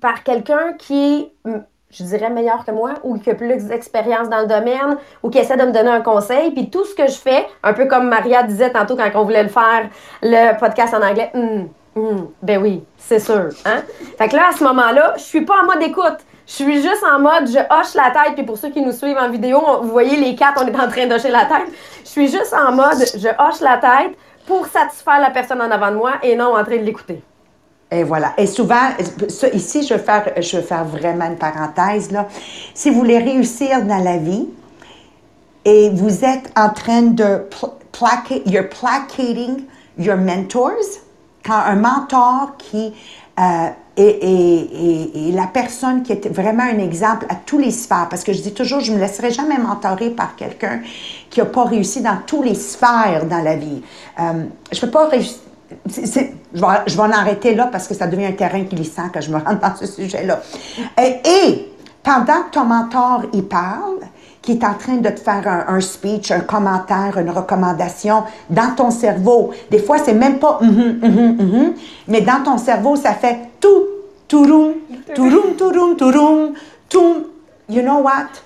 par 0.00 0.22
quelqu'un 0.22 0.74
qui 0.74 1.32
est, 1.46 1.50
je 1.90 2.04
dirais, 2.04 2.30
meilleur 2.30 2.64
que 2.64 2.70
moi 2.70 2.94
ou 3.02 3.18
qui 3.18 3.30
a 3.30 3.34
plus 3.34 3.64
d'expérience 3.64 4.28
dans 4.28 4.40
le 4.40 4.46
domaine 4.46 4.96
ou 5.22 5.30
qui 5.30 5.38
essaie 5.38 5.56
de 5.56 5.64
me 5.64 5.72
donner 5.72 5.90
un 5.90 6.00
conseil, 6.00 6.52
puis 6.52 6.70
tout 6.70 6.84
ce 6.84 6.94
que 6.94 7.06
je 7.06 7.18
fais, 7.18 7.46
un 7.62 7.72
peu 7.72 7.86
comme 7.86 8.08
Maria 8.08 8.42
disait 8.42 8.70
tantôt 8.70 8.96
quand 8.96 9.10
on 9.14 9.24
voulait 9.24 9.42
le 9.42 9.48
faire, 9.48 9.88
le 10.22 10.58
podcast 10.58 10.94
en 10.94 11.02
anglais, 11.02 11.30
hum, 11.34 11.68
hum, 11.96 12.28
ben 12.42 12.62
oui, 12.62 12.84
c'est 12.96 13.18
sûr. 13.18 13.48
Hein? 13.64 13.82
Fait 14.18 14.28
que 14.28 14.36
là, 14.36 14.48
à 14.50 14.52
ce 14.52 14.62
moment-là, 14.64 15.14
je 15.16 15.22
suis 15.22 15.44
pas 15.44 15.54
en 15.62 15.66
mode 15.66 15.82
écoute. 15.82 16.18
Je 16.46 16.52
suis 16.52 16.82
juste 16.82 17.04
en 17.04 17.20
mode, 17.20 17.46
je 17.46 17.58
hoche 17.58 17.94
la 17.94 18.10
tête, 18.10 18.34
puis 18.34 18.44
pour 18.44 18.58
ceux 18.58 18.70
qui 18.70 18.80
nous 18.80 18.92
suivent 18.92 19.18
en 19.18 19.30
vidéo, 19.30 19.60
vous 19.82 19.90
voyez 19.90 20.16
les 20.16 20.34
quatre, 20.34 20.60
on 20.62 20.66
est 20.66 20.80
en 20.80 20.88
train 20.88 21.06
d'hocher 21.06 21.30
la 21.30 21.44
tête. 21.44 21.72
Je 22.02 22.08
suis 22.08 22.28
juste 22.28 22.52
en 22.52 22.72
mode, 22.72 22.98
je 22.98 23.28
hoche 23.28 23.60
la 23.60 23.76
tête 23.76 24.16
pour 24.46 24.66
satisfaire 24.66 25.20
la 25.20 25.30
personne 25.30 25.62
en 25.62 25.70
avant 25.70 25.92
de 25.92 25.96
moi 25.96 26.14
et 26.22 26.34
non 26.34 26.56
en 26.56 26.64
train 26.64 26.78
de 26.78 26.82
l'écouter. 26.82 27.22
Et 27.92 28.04
voilà. 28.04 28.34
Et 28.38 28.46
souvent, 28.46 28.90
ça, 29.28 29.48
ici, 29.48 29.84
je 29.84 29.94
veux, 29.94 30.00
faire, 30.00 30.32
je 30.40 30.58
veux 30.58 30.62
faire 30.62 30.84
vraiment 30.84 31.26
une 31.26 31.36
parenthèse. 31.36 32.12
Là. 32.12 32.28
Si 32.72 32.88
vous 32.90 33.00
voulez 33.00 33.18
réussir 33.18 33.82
dans 33.84 34.02
la 34.02 34.16
vie 34.16 34.46
et 35.64 35.90
vous 35.90 36.24
êtes 36.24 36.52
en 36.56 36.70
train 36.70 37.02
de 37.02 37.46
pl- 37.50 37.72
placa- 37.92 38.42
you're 38.46 38.68
placating 38.68 39.64
your 39.98 40.16
mentors, 40.16 41.00
quand 41.44 41.58
un 41.66 41.76
mentor 41.76 42.56
qui 42.58 42.92
euh, 43.38 43.68
est 43.96 45.34
la 45.34 45.46
personne 45.46 46.02
qui 46.02 46.12
est 46.12 46.28
vraiment 46.28 46.62
un 46.62 46.78
exemple 46.78 47.26
à 47.28 47.34
tous 47.34 47.58
les 47.58 47.70
sphères, 47.72 48.06
parce 48.08 48.22
que 48.22 48.32
je 48.32 48.40
dis 48.40 48.54
toujours, 48.54 48.80
je 48.80 48.92
ne 48.92 48.96
me 48.96 49.02
laisserai 49.02 49.30
jamais 49.30 49.58
mentorer 49.58 50.10
par 50.10 50.36
quelqu'un 50.36 50.80
qui 51.28 51.40
n'a 51.40 51.46
pas 51.46 51.64
réussi 51.64 52.02
dans 52.02 52.18
tous 52.24 52.42
les 52.42 52.54
sphères 52.54 53.26
dans 53.28 53.42
la 53.42 53.56
vie. 53.56 53.82
Euh, 54.20 54.44
je 54.70 54.76
ne 54.76 54.80
peux 54.80 54.90
pas 54.90 55.08
réussir. 55.08 55.38
Je, 55.86 56.00
vais, 56.00 56.32
je 56.86 56.96
vais 56.96 57.02
en 57.02 57.10
arrêter 57.10 57.54
là 57.54 57.68
parce 57.70 57.86
que 57.88 57.94
ça 57.94 58.06
devient 58.06 58.26
un 58.26 58.32
terrain 58.32 58.60
glissant 58.60 59.08
que 59.08 59.20
je 59.20 59.30
me 59.30 59.36
rentre 59.36 59.60
dans 59.60 59.76
ce 59.76 59.86
sujet-là. 59.86 60.40
Et, 61.00 61.20
et 61.24 61.74
pendant 62.02 62.42
que 62.44 62.50
ton 62.52 62.64
mentor 62.64 63.24
y 63.32 63.42
parle, 63.42 63.98
qui 64.42 64.52
est 64.52 64.64
en 64.64 64.74
train 64.74 64.96
de 64.96 65.10
te 65.10 65.20
faire 65.20 65.46
un, 65.46 65.74
un 65.74 65.80
speech, 65.80 66.30
un 66.30 66.40
commentaire, 66.40 67.18
une 67.18 67.30
recommandation 67.30 68.24
dans 68.48 68.74
ton 68.74 68.90
cerveau, 68.90 69.50
des 69.70 69.78
fois 69.78 69.98
c'est 69.98 70.14
même 70.14 70.38
pas 70.38 70.58
mhm, 70.62 70.98
mhm, 71.02 71.36
mhm, 71.38 71.74
mais 72.08 72.22
dans 72.22 72.42
ton 72.42 72.56
cerveau 72.56 72.96
ça 72.96 73.12
fait 73.12 73.38
tout, 73.60 73.84
touroum, 74.26 74.74
touroum, 75.14 75.56
touroum, 75.56 75.96
touroum, 75.96 76.52
toum. 76.88 77.24
You 77.68 77.82
know 77.82 78.00
what? 78.00 78.42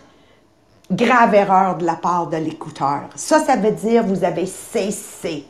grave 0.90 1.34
erreur 1.34 1.76
de 1.78 1.84
la 1.84 1.94
part 1.94 2.28
de 2.28 2.36
l'écouteur. 2.36 3.02
Ça, 3.14 3.40
ça 3.40 3.56
veut 3.56 3.70
dire 3.70 4.04
vous 4.04 4.24
avez 4.24 4.46
cessé 4.46 5.44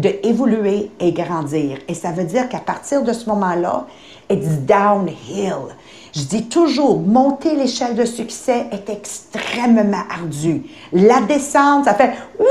de 0.00 0.10
évoluer 0.22 0.90
et 1.00 1.12
grandir. 1.12 1.78
Et 1.88 1.94
ça 1.94 2.10
veut 2.10 2.24
dire 2.24 2.48
qu'à 2.48 2.58
partir 2.58 3.02
de 3.02 3.12
ce 3.12 3.28
moment-là, 3.28 3.86
it's 4.30 4.48
downhill. 4.60 5.74
Je 6.14 6.22
dis 6.22 6.48
toujours, 6.48 6.98
monter 6.98 7.54
l'échelle 7.54 7.94
de 7.94 8.04
succès 8.04 8.66
est 8.72 8.90
extrêmement 8.90 10.02
ardu. 10.10 10.64
La 10.92 11.20
descente, 11.20 11.84
ça 11.84 11.94
fait 11.94 12.12
oui, 12.38 12.46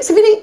c'est 0.00 0.14
fini. 0.14 0.42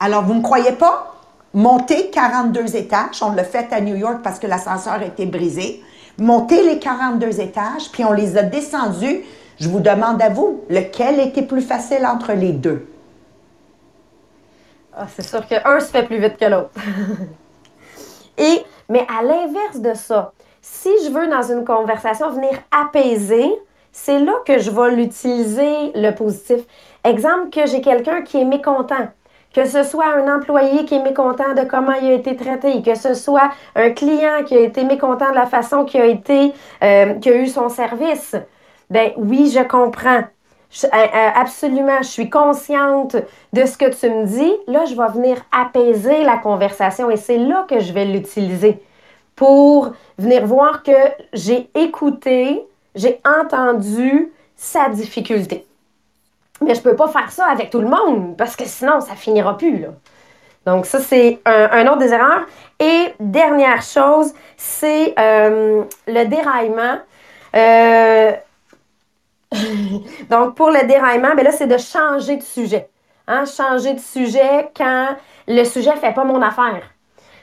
Alors, 0.00 0.24
vous 0.24 0.34
ne 0.34 0.38
me 0.38 0.42
croyez 0.42 0.72
pas? 0.72 1.14
Montez 1.54 2.08
42 2.10 2.76
étages. 2.76 3.22
On 3.22 3.32
l'a 3.32 3.44
fait 3.44 3.72
à 3.72 3.80
New 3.80 3.96
York 3.96 4.20
parce 4.22 4.38
que 4.38 4.46
l'ascenseur 4.46 4.94
a 4.94 5.04
été 5.04 5.26
brisé. 5.26 5.82
Montez 6.18 6.62
les 6.62 6.78
42 6.78 7.40
étages, 7.40 7.90
puis 7.92 8.04
on 8.04 8.12
les 8.12 8.36
a 8.36 8.42
descendus. 8.42 9.20
Je 9.60 9.68
vous 9.68 9.80
demande 9.80 10.20
à 10.22 10.30
vous, 10.30 10.62
lequel 10.70 11.20
était 11.20 11.42
plus 11.42 11.62
facile 11.62 12.06
entre 12.06 12.32
les 12.32 12.52
deux? 12.52 12.91
Ah, 14.94 15.06
c'est 15.08 15.22
sûr 15.22 15.46
qu'un 15.46 15.80
se 15.80 15.90
fait 15.90 16.02
plus 16.02 16.18
vite 16.18 16.36
que 16.36 16.44
l'autre. 16.44 16.70
Et, 18.38 18.64
mais 18.88 19.06
à 19.08 19.22
l'inverse 19.22 19.80
de 19.80 19.94
ça, 19.94 20.32
si 20.60 20.90
je 21.04 21.10
veux 21.10 21.28
dans 21.28 21.42
une 21.42 21.64
conversation 21.64 22.30
venir 22.30 22.52
apaiser, 22.70 23.50
c'est 23.90 24.18
là 24.18 24.32
que 24.46 24.58
je 24.58 24.70
vais 24.70 24.94
l'utiliser 24.94 25.92
le 25.94 26.10
positif. 26.12 26.60
Exemple 27.04 27.50
que 27.50 27.66
j'ai 27.66 27.80
quelqu'un 27.80 28.22
qui 28.22 28.40
est 28.40 28.44
mécontent. 28.44 29.08
Que 29.54 29.66
ce 29.66 29.82
soit 29.82 30.06
un 30.06 30.34
employé 30.34 30.86
qui 30.86 30.94
est 30.94 31.02
mécontent 31.02 31.52
de 31.54 31.62
comment 31.62 31.92
il 31.92 32.08
a 32.08 32.12
été 32.14 32.36
traité, 32.36 32.80
que 32.80 32.94
ce 32.94 33.12
soit 33.12 33.50
un 33.74 33.90
client 33.90 34.44
qui 34.46 34.56
a 34.56 34.60
été 34.60 34.84
mécontent 34.84 35.30
de 35.30 35.34
la 35.34 35.44
façon 35.44 35.84
qu'il 35.84 36.00
a 36.00 36.06
été, 36.06 36.54
euh, 36.82 37.14
qui 37.14 37.28
a 37.28 37.34
eu 37.36 37.46
son 37.46 37.68
service. 37.68 38.34
Ben 38.88 39.12
oui, 39.16 39.52
je 39.54 39.62
comprends. 39.62 40.22
Euh, 40.84 40.86
euh, 40.92 41.28
absolument, 41.34 41.98
je 42.02 42.08
suis 42.08 42.30
consciente 42.30 43.16
de 43.52 43.66
ce 43.66 43.76
que 43.76 43.90
tu 43.94 44.08
me 44.08 44.24
dis. 44.24 44.52
Là, 44.66 44.84
je 44.86 44.94
vais 44.94 45.08
venir 45.08 45.36
apaiser 45.52 46.24
la 46.24 46.38
conversation 46.38 47.10
et 47.10 47.16
c'est 47.16 47.38
là 47.38 47.66
que 47.68 47.80
je 47.80 47.92
vais 47.92 48.04
l'utiliser. 48.04 48.82
pour 49.34 49.92
venir 50.18 50.46
voir 50.46 50.82
que 50.82 50.92
j'ai 51.32 51.68
écouté, 51.74 52.62
j'ai 52.94 53.20
entendu 53.26 54.30
sa 54.56 54.88
difficulté. 54.90 55.66
Mais 56.60 56.74
je 56.74 56.80
ne 56.80 56.84
peux 56.84 56.96
pas 56.96 57.08
faire 57.08 57.32
ça 57.32 57.46
avec 57.46 57.70
tout 57.70 57.80
le 57.80 57.88
monde 57.88 58.36
parce 58.36 58.54
que 58.54 58.64
sinon, 58.66 59.00
ça 59.00 59.14
finira 59.14 59.56
plus. 59.56 59.86
Donc, 60.66 60.86
ça, 60.86 61.00
c'est 61.00 61.40
un, 61.44 61.86
autre 61.88 61.98
des 61.98 62.12
erreurs. 62.12 62.46
Et 62.78 63.14
dernière 63.18 63.82
chose, 63.82 64.32
c'est 64.56 65.14
euh, 65.18 65.82
le 66.06 66.24
déraillement. 66.26 66.98
donc, 70.30 70.54
pour 70.54 70.70
le 70.70 70.86
déraillement, 70.86 71.34
ben 71.36 71.44
là, 71.44 71.52
c'est 71.52 71.66
de 71.66 71.78
changer 71.78 72.36
de 72.36 72.42
sujet. 72.42 72.88
Hein? 73.26 73.44
Changer 73.44 73.94
de 73.94 74.00
sujet 74.00 74.70
quand 74.76 75.08
le 75.48 75.64
sujet 75.64 75.92
ne 75.94 75.98
fait 75.98 76.14
pas 76.14 76.24
mon 76.24 76.40
affaire. 76.42 76.82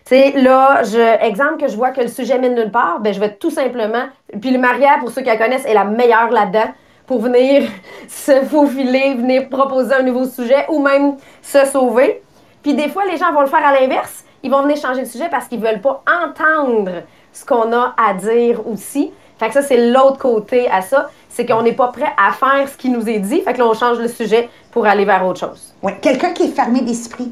Tu 0.05 0.15
là, 0.41 0.81
exemple 1.21 1.57
que 1.57 1.67
je 1.67 1.75
vois 1.75 1.91
que 1.91 2.01
le 2.01 2.07
sujet 2.07 2.39
mène 2.39 2.55
nulle 2.55 2.71
part, 2.71 2.99
ben, 2.99 3.13
je 3.13 3.19
vais 3.19 3.35
tout 3.35 3.51
simplement. 3.51 4.05
Puis 4.41 4.49
le 4.49 4.57
Maria, 4.57 4.97
pour 4.99 5.11
ceux 5.11 5.21
qui 5.21 5.27
la 5.27 5.37
connaissent, 5.37 5.65
est 5.65 5.73
la 5.73 5.83
meilleure 5.83 6.31
là-dedans 6.31 6.73
pour 7.05 7.21
venir 7.21 7.69
se 8.07 8.41
faufiler, 8.43 9.13
venir 9.15 9.49
proposer 9.49 9.93
un 9.93 10.03
nouveau 10.03 10.25
sujet 10.25 10.65
ou 10.69 10.81
même 10.81 11.17
se 11.41 11.65
sauver. 11.65 12.23
Puis 12.63 12.73
des 12.73 12.89
fois, 12.89 13.05
les 13.05 13.17
gens 13.17 13.31
vont 13.31 13.41
le 13.41 13.47
faire 13.47 13.65
à 13.65 13.79
l'inverse. 13.79 14.23
Ils 14.41 14.49
vont 14.49 14.63
venir 14.63 14.77
changer 14.77 15.01
de 15.01 15.07
sujet 15.07 15.27
parce 15.29 15.47
qu'ils 15.47 15.59
ne 15.59 15.67
veulent 15.67 15.81
pas 15.81 16.03
entendre 16.07 17.03
ce 17.31 17.45
qu'on 17.45 17.71
a 17.73 17.93
à 17.97 18.13
dire 18.13 18.65
aussi. 18.67 19.11
Fait 19.37 19.47
que 19.47 19.53
ça, 19.53 19.61
c'est 19.61 19.91
l'autre 19.91 20.17
côté 20.17 20.69
à 20.69 20.81
ça. 20.81 21.09
C'est 21.29 21.45
qu'on 21.45 21.61
n'est 21.61 21.73
pas 21.73 21.89
prêt 21.89 22.11
à 22.17 22.33
faire 22.33 22.67
ce 22.67 22.75
qui 22.75 22.89
nous 22.89 23.07
est 23.07 23.19
dit. 23.19 23.41
Fait 23.41 23.53
que 23.53 23.59
là, 23.59 23.67
on 23.67 23.73
change 23.73 23.99
le 23.99 24.07
sujet 24.07 24.49
pour 24.71 24.85
aller 24.85 25.05
vers 25.05 25.25
autre 25.25 25.39
chose. 25.39 25.73
Oui, 25.81 25.93
quelqu'un 26.01 26.31
qui 26.31 26.43
est 26.43 26.55
fermé 26.55 26.81
d'esprit. 26.81 27.31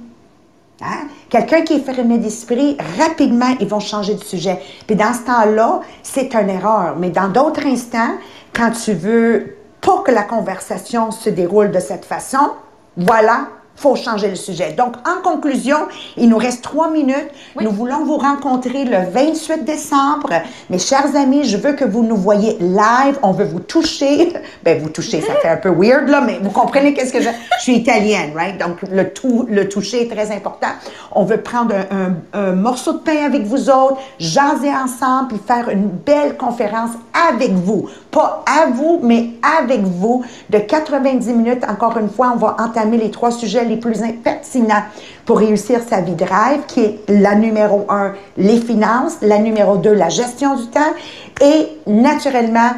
Hein? 0.81 1.07
Quelqu'un 1.29 1.62
qui 1.62 1.73
est 1.73 1.79
fermé 1.79 2.17
d'esprit, 2.19 2.77
rapidement, 2.99 3.55
ils 3.60 3.67
vont 3.67 3.79
changer 3.79 4.13
de 4.13 4.23
sujet. 4.23 4.60
Puis 4.86 4.95
dans 4.95 5.13
ce 5.13 5.25
temps-là, 5.25 5.81
c'est 6.03 6.33
une 6.36 6.49
erreur. 6.49 6.95
Mais 6.97 7.10
dans 7.10 7.27
d'autres 7.27 7.65
instants, 7.65 8.15
quand 8.53 8.71
tu 8.71 8.93
veux 8.93 9.57
pour 9.81 10.03
que 10.03 10.12
la 10.12 10.23
conversation 10.23 11.12
se 11.12 11.29
déroule 11.29 11.71
de 11.71 11.79
cette 11.79 12.05
façon, 12.05 12.51
voilà 12.95 13.47
faut 13.77 13.95
changer 13.95 14.27
le 14.27 14.35
sujet. 14.35 14.73
Donc, 14.73 14.95
en 15.07 15.21
conclusion, 15.21 15.77
il 16.17 16.29
nous 16.29 16.37
reste 16.37 16.63
trois 16.63 16.89
minutes. 16.89 17.29
Nous 17.61 17.71
voulons 17.71 18.03
vous 18.03 18.17
rencontrer 18.17 18.85
le 18.85 19.09
28 19.11 19.63
décembre. 19.63 20.29
Mes 20.71 20.79
chers 20.79 21.15
amis, 21.15 21.45
je 21.45 21.57
veux 21.57 21.73
que 21.73 21.85
vous 21.85 22.03
nous 22.03 22.17
voyez 22.17 22.57
live. 22.59 23.19
On 23.21 23.31
veut 23.31 23.45
vous 23.45 23.59
toucher. 23.59 24.33
Ben, 24.63 24.81
vous 24.81 24.89
toucher, 24.89 25.21
ça 25.21 25.35
fait 25.35 25.47
un 25.47 25.57
peu 25.57 25.69
weird, 25.69 26.09
là, 26.09 26.19
mais 26.19 26.39
vous 26.41 26.49
comprenez 26.49 26.93
qu'est-ce 26.93 27.13
que 27.13 27.21
je... 27.21 27.29
Je 27.57 27.63
suis 27.63 27.75
italienne, 27.75 28.31
right? 28.35 28.57
Donc, 28.57 28.77
le, 28.89 29.09
tout, 29.09 29.45
le 29.49 29.67
toucher 29.67 30.03
est 30.03 30.13
très 30.13 30.31
important. 30.31 30.67
On 31.11 31.23
veut 31.23 31.41
prendre 31.41 31.73
un, 31.73 32.13
un 32.33 32.51
morceau 32.53 32.93
de 32.93 32.99
pain 32.99 33.25
avec 33.25 33.43
vous 33.43 33.69
autres, 33.69 33.97
jaser 34.19 34.71
ensemble, 34.73 35.29
puis 35.29 35.39
faire 35.45 35.69
une 35.69 35.87
belle 35.87 36.37
conférence 36.37 36.91
avec 37.29 37.51
vous. 37.51 37.89
Pas 38.11 38.43
à 38.45 38.67
vous, 38.67 38.99
mais 39.03 39.31
avec 39.59 39.81
vous. 39.81 40.23
De 40.49 40.59
90 40.59 41.27
minutes, 41.33 41.63
encore 41.67 41.97
une 41.97 42.09
fois, 42.09 42.31
on 42.33 42.37
va 42.37 42.57
entamer 42.59 42.97
les 42.97 43.11
trois 43.11 43.31
sujets 43.31 43.65
les 43.67 43.77
plus 43.77 43.99
pertinents 44.23 44.84
pour 45.25 45.39
réussir 45.39 45.82
sa 45.88 46.01
vie 46.01 46.15
de 46.15 46.23
rêve, 46.23 46.62
qui 46.67 46.82
est 46.82 46.99
la 47.08 47.36
numéro 47.36 47.86
un, 47.89 48.13
les 48.38 48.60
finances, 48.60 49.17
la 49.21 49.39
numéro 49.39 49.77
deux, 49.77 49.93
la 49.93 50.10
gestion 50.10 50.56
du 50.56 50.67
temps, 50.67 50.93
et 51.41 51.67
naturellement, 51.86 52.71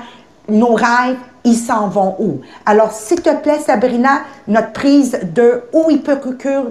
nos 0.49 0.73
rêves, 0.73 1.17
ils 1.45 1.55
s'en 1.55 1.87
vont 1.87 2.15
où? 2.19 2.41
Alors, 2.65 2.91
s'il 2.91 3.21
te 3.21 3.33
plaît, 3.35 3.59
Sabrina, 3.59 4.21
notre 4.47 4.73
prise 4.73 5.17
de 5.35 5.63
où 5.73 5.85
il 5.89 6.01
peut 6.01 6.19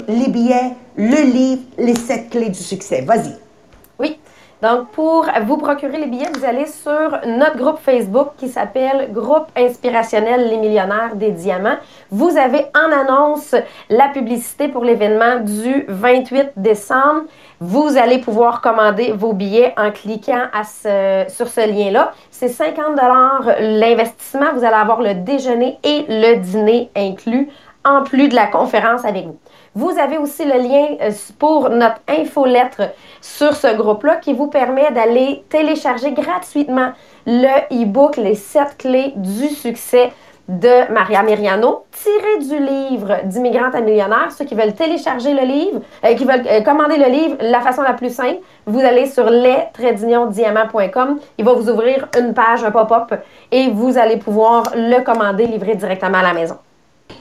les 0.09 0.29
billets, 0.29 0.75
le 0.97 1.23
livre, 1.23 1.63
les 1.79 1.95
sept 1.95 2.29
clés 2.31 2.51
du 2.51 2.63
succès. 2.63 3.03
Vas-y. 3.03 3.48
Donc, 4.61 4.89
pour 4.89 5.25
vous 5.45 5.57
procurer 5.57 5.99
les 5.99 6.07
billets, 6.07 6.31
vous 6.35 6.45
allez 6.45 6.67
sur 6.67 7.21
notre 7.27 7.57
groupe 7.57 7.79
Facebook 7.79 8.31
qui 8.37 8.49
s'appelle 8.49 9.13
Groupe 9.13 9.47
inspirationnel 9.57 10.49
Les 10.49 10.57
Millionnaires 10.57 11.15
des 11.15 11.31
Diamants. 11.31 11.77
Vous 12.11 12.37
avez 12.37 12.67
en 12.75 12.91
annonce 12.91 13.55
la 13.89 14.09
publicité 14.09 14.67
pour 14.67 14.83
l'événement 14.83 15.39
du 15.41 15.85
28 15.87 16.55
décembre. 16.57 17.23
Vous 17.61 17.97
allez 17.97 18.19
pouvoir 18.19 18.61
commander 18.61 19.13
vos 19.13 19.33
billets 19.33 19.75
en 19.77 19.93
cliquant 19.93 20.47
sur 20.53 21.47
ce 21.47 21.69
lien-là. 21.69 22.13
C'est 22.33 22.49
50 22.49 22.97
l'investissement. 23.61 24.53
Vous 24.55 24.65
allez 24.65 24.75
avoir 24.75 25.01
le 25.03 25.15
déjeuner 25.15 25.79
et 25.85 26.05
le 26.09 26.35
dîner 26.41 26.91
inclus, 26.97 27.49
en 27.85 28.03
plus 28.03 28.29
de 28.29 28.35
la 28.35 28.49
conférence 28.49 29.05
avec 29.05 29.27
vous. 29.27 29.39
Vous 29.75 29.99
avez 29.99 30.19
aussi 30.19 30.45
le 30.45 30.59
lien 30.59 30.97
euh, 31.01 31.11
pour 31.39 31.71
notre 31.71 32.01
infolettre 32.09 32.83
sur 33.21 33.55
ce 33.55 33.77
groupe-là 33.77 34.17
qui 34.17 34.33
vous 34.33 34.49
permet 34.49 34.91
d'aller 34.91 35.45
télécharger 35.49 36.13
gratuitement 36.13 36.93
le 37.27 37.83
e-book 37.83 38.17
Les 38.17 38.35
7 38.35 38.77
clés 38.79 39.13
du 39.17 39.49
succès 39.49 40.11
de 40.49 40.91
Maria 40.91 41.23
Meriano, 41.23 41.85
tiré 41.93 42.39
du 42.39 42.59
livre 42.65 43.19
d'Immigrante 43.25 43.75
à 43.75 43.83
millionnaire. 43.83 44.33
Ceux 44.33 44.47
qui 44.47 44.55
veulent 44.55 44.73
télécharger 44.75 45.35
le 45.35 45.43
livre, 45.43 45.83
euh, 46.05 46.15
qui 46.15 46.25
veulent 46.25 46.47
euh, 46.47 46.63
commander 46.63 46.97
le 46.97 47.11
livre, 47.11 47.37
la 47.41 47.61
façon 47.61 47.83
la 47.83 47.93
plus 47.93 48.15
simple, 48.15 48.39
vous 48.67 48.81
allez 48.81 49.07
sur 49.07 49.29
les-diamant.com. 49.29 51.19
Il 51.37 51.45
va 51.45 51.53
vous 51.53 51.69
ouvrir 51.69 52.09
une 52.19 52.33
page, 52.33 52.65
un 52.65 52.71
pop-up, 52.71 53.13
et 53.53 53.69
vous 53.69 53.99
allez 53.99 54.17
pouvoir 54.17 54.73
le 54.75 55.03
commander, 55.05 55.47
livrer 55.47 55.75
directement 55.75 56.19
à 56.19 56.23
la 56.23 56.33
maison. 56.33 56.57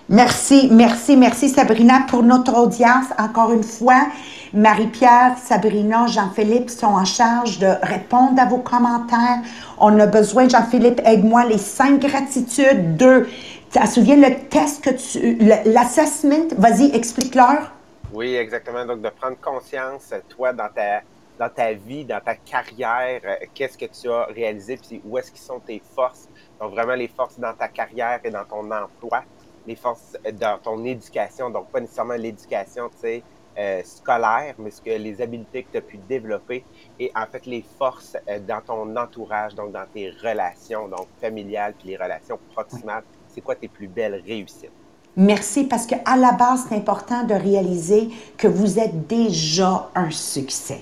Merci, 0.10 0.70
merci, 0.72 1.18
merci 1.18 1.50
Sabrina 1.50 2.06
pour 2.08 2.24
notre 2.24 2.58
audience. 2.58 3.08
Encore 3.20 3.52
une 3.52 3.64
fois, 3.64 4.08
Marie-Pierre, 4.54 5.38
Sabrina, 5.38 6.08
Jean-Philippe 6.08 6.70
sont 6.70 6.88
en 6.88 7.04
charge 7.04 7.60
de 7.60 7.68
répondre 7.84 8.42
à 8.42 8.46
vos 8.46 8.60
commentaires. 8.60 9.42
On 9.78 10.00
a 10.00 10.06
besoin, 10.06 10.48
Jean-Philippe, 10.48 11.02
aide-moi, 11.04 11.46
les 11.46 11.58
cinq 11.58 12.00
gratitudes. 12.00 12.96
Deux, 12.96 13.28
tu 13.70 13.80
te 13.80 13.88
souviens 13.88 14.16
le 14.16 14.48
test 14.48 14.82
que 14.82 14.92
tu. 14.92 15.36
L'assessment, 15.66 16.48
vas-y, 16.58 16.96
explique-leur. 16.96 17.74
Oui, 18.14 18.36
exactement. 18.36 18.86
Donc, 18.86 19.02
de 19.02 19.10
prendre 19.10 19.36
conscience, 19.42 20.14
toi, 20.30 20.54
dans 20.54 20.70
ta, 20.70 21.02
dans 21.38 21.50
ta 21.50 21.74
vie, 21.74 22.06
dans 22.06 22.22
ta 22.22 22.36
carrière, 22.36 23.20
euh, 23.26 23.36
qu'est-ce 23.54 23.78
que 23.78 23.86
tu 23.86 24.10
as 24.10 24.24
réalisé, 24.34 24.78
puis 24.78 25.02
où 25.04 25.18
est-ce 25.18 25.32
qu'ils 25.32 25.42
sont 25.42 25.60
tes 25.60 25.82
forces. 25.94 26.30
Donc, 26.62 26.72
vraiment 26.72 26.96
les 26.96 27.10
forces 27.10 27.38
dans 27.38 27.54
ta 27.54 27.68
carrière 27.68 28.22
et 28.24 28.30
dans 28.30 28.46
ton 28.46 28.72
emploi 28.72 29.24
les 29.68 29.76
forces 29.76 30.18
dans 30.40 30.58
ton 30.58 30.84
éducation, 30.86 31.50
donc 31.50 31.70
pas 31.70 31.80
nécessairement 31.80 32.16
l'éducation, 32.16 32.90
tu 32.90 32.98
sais, 33.00 33.24
euh, 33.58 33.82
scolaire, 33.84 34.54
mais 34.60 34.72
ce 34.72 34.82
que 34.82 34.92
les 34.92 35.22
habiletés 35.22 35.64
que 35.64 35.72
tu 35.72 35.78
as 35.78 35.82
pu 35.82 35.98
développer 35.98 36.64
et 37.00 37.12
en 37.16 37.26
fait 37.26 37.46
les 37.48 37.66
forces 37.78 38.16
euh, 38.30 38.40
dans 38.40 38.62
ton 38.62 38.96
entourage, 38.96 39.56
donc 39.56 39.72
dans 39.72 39.86
tes 39.92 40.12
relations, 40.12 40.88
donc 40.88 41.08
familiales 41.20 41.74
puis 41.78 41.90
les 41.90 41.98
relations 41.98 42.40
proximales. 42.54 43.04
C'est 43.28 43.42
quoi 43.42 43.56
tes 43.56 43.68
plus 43.68 43.88
belles 43.88 44.22
réussites? 44.26 44.72
Merci 45.16 45.64
parce 45.64 45.88
qu'à 45.88 46.16
la 46.16 46.34
base, 46.34 46.68
c'est 46.70 46.76
important 46.76 47.24
de 47.24 47.34
réaliser 47.34 48.10
que 48.38 48.48
vous 48.48 48.78
êtes 48.78 49.08
déjà 49.08 49.90
un 49.96 50.12
succès 50.12 50.82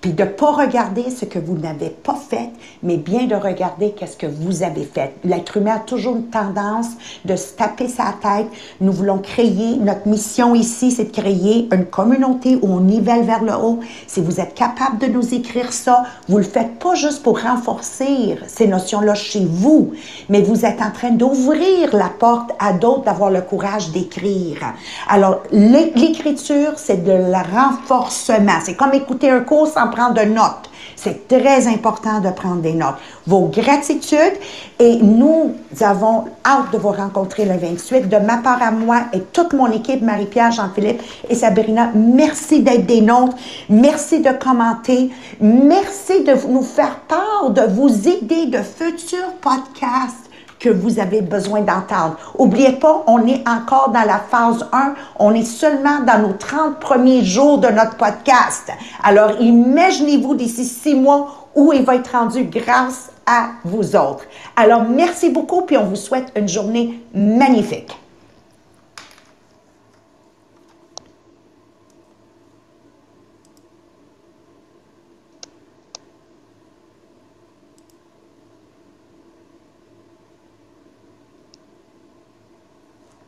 puis 0.00 0.12
de 0.12 0.22
ne 0.22 0.28
pas 0.28 0.52
regarder 0.52 1.10
ce 1.10 1.24
que 1.24 1.38
vous 1.38 1.56
n'avez 1.56 1.90
pas 1.90 2.16
fait, 2.16 2.50
mais 2.82 2.96
bien 2.96 3.26
de 3.26 3.34
regarder 3.34 3.92
qu'est-ce 3.92 4.16
que 4.16 4.26
vous 4.26 4.62
avez 4.62 4.84
fait. 4.84 5.14
L'être 5.24 5.56
humain 5.56 5.76
a 5.76 5.80
toujours 5.80 6.16
une 6.16 6.26
tendance 6.26 6.88
de 7.24 7.36
se 7.36 7.52
taper 7.54 7.88
sa 7.88 8.14
tête. 8.20 8.48
Nous 8.80 8.92
voulons 8.92 9.18
créer, 9.18 9.76
notre 9.76 10.08
mission 10.08 10.54
ici, 10.54 10.90
c'est 10.90 11.04
de 11.04 11.10
créer 11.10 11.68
une 11.72 11.86
communauté 11.86 12.58
où 12.60 12.68
on 12.68 12.80
nivelle 12.80 13.24
vers 13.24 13.42
le 13.42 13.54
haut. 13.54 13.80
Si 14.06 14.20
vous 14.20 14.40
êtes 14.40 14.54
capable 14.54 14.98
de 14.98 15.06
nous 15.06 15.34
écrire 15.34 15.72
ça, 15.72 16.04
vous 16.28 16.38
le 16.38 16.44
faites 16.44 16.78
pas 16.78 16.94
juste 16.94 17.22
pour 17.22 17.40
renforcer 17.40 18.38
ces 18.46 18.66
notions-là 18.66 19.14
chez 19.14 19.44
vous, 19.44 19.92
mais 20.28 20.42
vous 20.42 20.64
êtes 20.64 20.80
en 20.80 20.90
train 20.90 21.10
d'ouvrir 21.10 21.94
la 21.94 22.08
porte 22.08 22.50
à 22.58 22.72
d'autres 22.72 23.04
d'avoir 23.04 23.30
le 23.30 23.40
courage 23.40 23.90
d'écrire. 23.90 24.74
Alors, 25.08 25.42
l'écriture, 25.50 26.72
c'est 26.76 27.04
de 27.04 27.12
la 27.12 27.42
renforcement. 27.42 28.58
C'est 28.64 28.74
comme 28.74 28.94
écouter 28.94 29.30
un 29.30 29.40
cours 29.40 29.68
sans 29.72 29.88
prendre 29.88 30.14
de 30.14 30.24
notes. 30.28 30.70
C'est 30.96 31.26
très 31.26 31.66
important 31.66 32.20
de 32.20 32.30
prendre 32.30 32.62
des 32.62 32.74
notes. 32.74 32.94
Vos 33.26 33.46
gratitudes 33.46 34.38
et 34.78 34.96
nous 34.96 35.54
avons 35.80 36.26
hâte 36.44 36.72
de 36.72 36.78
vous 36.78 36.90
rencontrer 36.90 37.44
le 37.44 37.56
28. 37.56 38.08
De 38.08 38.18
ma 38.18 38.38
part 38.38 38.62
à 38.62 38.70
moi 38.70 39.02
et 39.12 39.20
toute 39.20 39.52
mon 39.52 39.70
équipe, 39.72 40.02
Marie-Pierre, 40.02 40.52
Jean-Philippe 40.52 41.02
et 41.28 41.34
Sabrina, 41.34 41.90
merci 41.94 42.60
d'être 42.60 42.86
des 42.86 43.00
nôtres. 43.00 43.36
Merci 43.68 44.20
de 44.20 44.30
commenter. 44.30 45.10
Merci 45.40 46.22
de 46.22 46.34
nous 46.48 46.62
faire 46.62 47.00
part 47.08 47.50
de 47.50 47.62
vos 47.62 47.88
idées 47.88 48.46
de 48.46 48.58
futurs 48.58 49.32
podcasts 49.40 50.21
que 50.62 50.70
vous 50.70 51.00
avez 51.00 51.22
besoin 51.22 51.60
d'entendre. 51.60 52.16
Oubliez 52.38 52.72
pas, 52.72 53.02
on 53.08 53.26
est 53.26 53.42
encore 53.48 53.90
dans 53.90 54.04
la 54.06 54.18
phase 54.18 54.64
1. 54.72 54.94
On 55.18 55.34
est 55.34 55.42
seulement 55.42 56.00
dans 56.06 56.20
nos 56.20 56.34
30 56.34 56.78
premiers 56.78 57.24
jours 57.24 57.58
de 57.58 57.66
notre 57.66 57.96
podcast. 57.96 58.70
Alors, 59.02 59.32
imaginez-vous 59.40 60.36
d'ici 60.36 60.64
six 60.64 60.94
mois 60.94 61.48
où 61.56 61.72
il 61.72 61.82
va 61.82 61.96
être 61.96 62.12
rendu 62.12 62.44
grâce 62.44 63.10
à 63.26 63.48
vous 63.64 63.96
autres. 63.96 64.24
Alors, 64.54 64.84
merci 64.84 65.30
beaucoup, 65.30 65.62
puis 65.62 65.76
on 65.76 65.84
vous 65.84 65.96
souhaite 65.96 66.32
une 66.36 66.48
journée 66.48 67.02
magnifique. 67.12 68.01